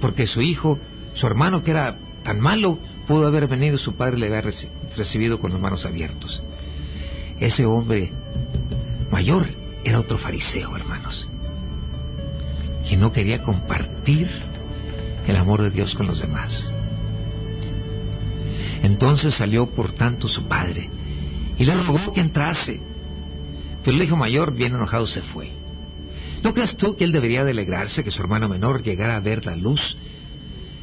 [0.00, 0.80] Porque su hijo,
[1.14, 4.50] su hermano que era tan malo, pudo haber venido y su padre le había
[4.96, 6.42] recibido con las manos abiertas.
[7.38, 8.10] Ese hombre
[9.12, 9.46] mayor
[9.84, 11.28] era otro fariseo, hermanos,
[12.88, 14.28] que no quería compartir
[15.28, 16.73] el amor de Dios con los demás.
[18.84, 20.90] Entonces salió por tanto su padre
[21.56, 22.82] y le rogó que entrase.
[23.82, 25.50] Pero el hijo mayor, bien enojado, se fue.
[26.42, 29.46] ¿No crees tú que él debería de alegrarse que su hermano menor llegara a ver
[29.46, 29.96] la luz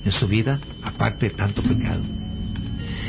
[0.03, 2.01] en su vida, aparte de tanto pecado?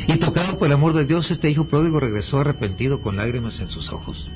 [0.08, 3.70] Y tocado por el amor de Dios, este hijo pródigo regresó arrepentido con lágrimas en
[3.70, 4.28] sus ojos.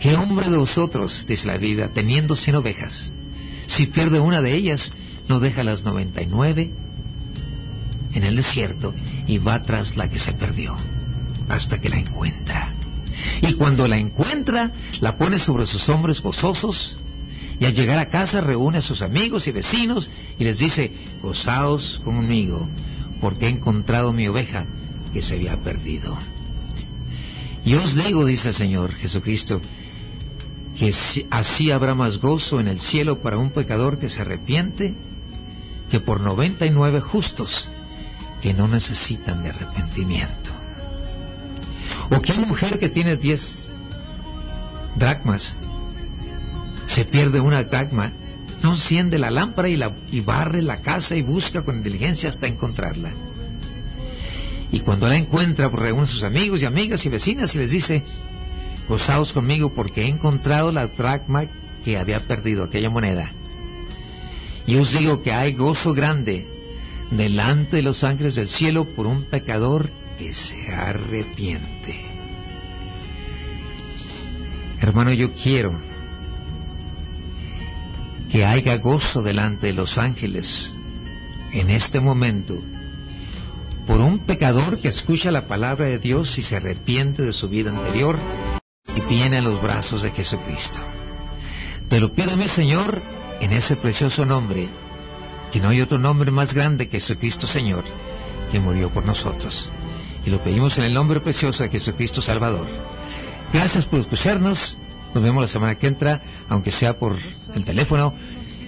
[0.00, 3.12] ¿Qué hombre de vosotros, dice la Biblia, teniendo cien ovejas,
[3.66, 4.92] si pierde una de ellas,
[5.28, 6.72] no deja las noventa y nueve
[8.12, 8.94] en el desierto
[9.26, 10.76] y va tras la que se perdió?
[11.48, 12.74] hasta que la encuentra.
[13.42, 16.96] Y cuando la encuentra, la pone sobre sus hombros gozosos
[17.58, 20.92] y al llegar a casa reúne a sus amigos y vecinos y les dice,
[21.22, 22.68] gozaos conmigo,
[23.20, 24.66] porque he encontrado mi oveja
[25.12, 26.16] que se había perdido.
[27.64, 29.60] Y os digo, dice el Señor Jesucristo,
[30.78, 30.94] que
[31.30, 34.94] así habrá más gozo en el cielo para un pecador que se arrepiente
[35.90, 37.68] que por noventa y nueve justos
[38.42, 40.50] que no necesitan de arrepentimiento.
[42.10, 43.68] O que mujer que tiene 10
[44.96, 45.56] dracmas
[46.86, 48.12] se pierde una dracma,
[48.62, 52.46] no enciende la lámpara y, la, y barre la casa y busca con inteligencia hasta
[52.46, 53.10] encontrarla.
[54.72, 57.70] Y cuando la encuentra, pues reúne a sus amigos y amigas y vecinas y les
[57.70, 58.02] dice,
[58.88, 61.46] gozaos conmigo porque he encontrado la dracma
[61.84, 63.32] que había perdido, aquella moneda.
[64.66, 66.57] Y os digo que hay gozo grande
[67.10, 72.04] delante de los ángeles del cielo por un pecador que se arrepiente.
[74.80, 75.78] Hermano, yo quiero
[78.30, 80.72] que haya gozo delante de los ángeles
[81.52, 82.62] en este momento
[83.86, 87.70] por un pecador que escucha la palabra de Dios y se arrepiente de su vida
[87.70, 88.18] anterior
[88.94, 90.78] y viene a los brazos de Jesucristo.
[91.88, 93.02] Te lo pido, mi Señor,
[93.40, 94.68] en ese precioso nombre,
[95.52, 97.84] que no hay otro nombre más grande que Jesucristo Señor,
[98.50, 99.70] que murió por nosotros.
[100.24, 102.66] Y lo pedimos en el nombre precioso de Jesucristo Salvador.
[103.52, 104.78] Gracias por escucharnos.
[105.14, 107.16] Nos vemos la semana que entra, aunque sea por
[107.54, 108.12] el teléfono.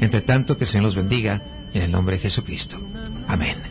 [0.01, 1.43] Entre tanto, que el Señor los bendiga
[1.75, 2.81] en el nombre de Jesucristo.
[3.29, 3.63] Amén.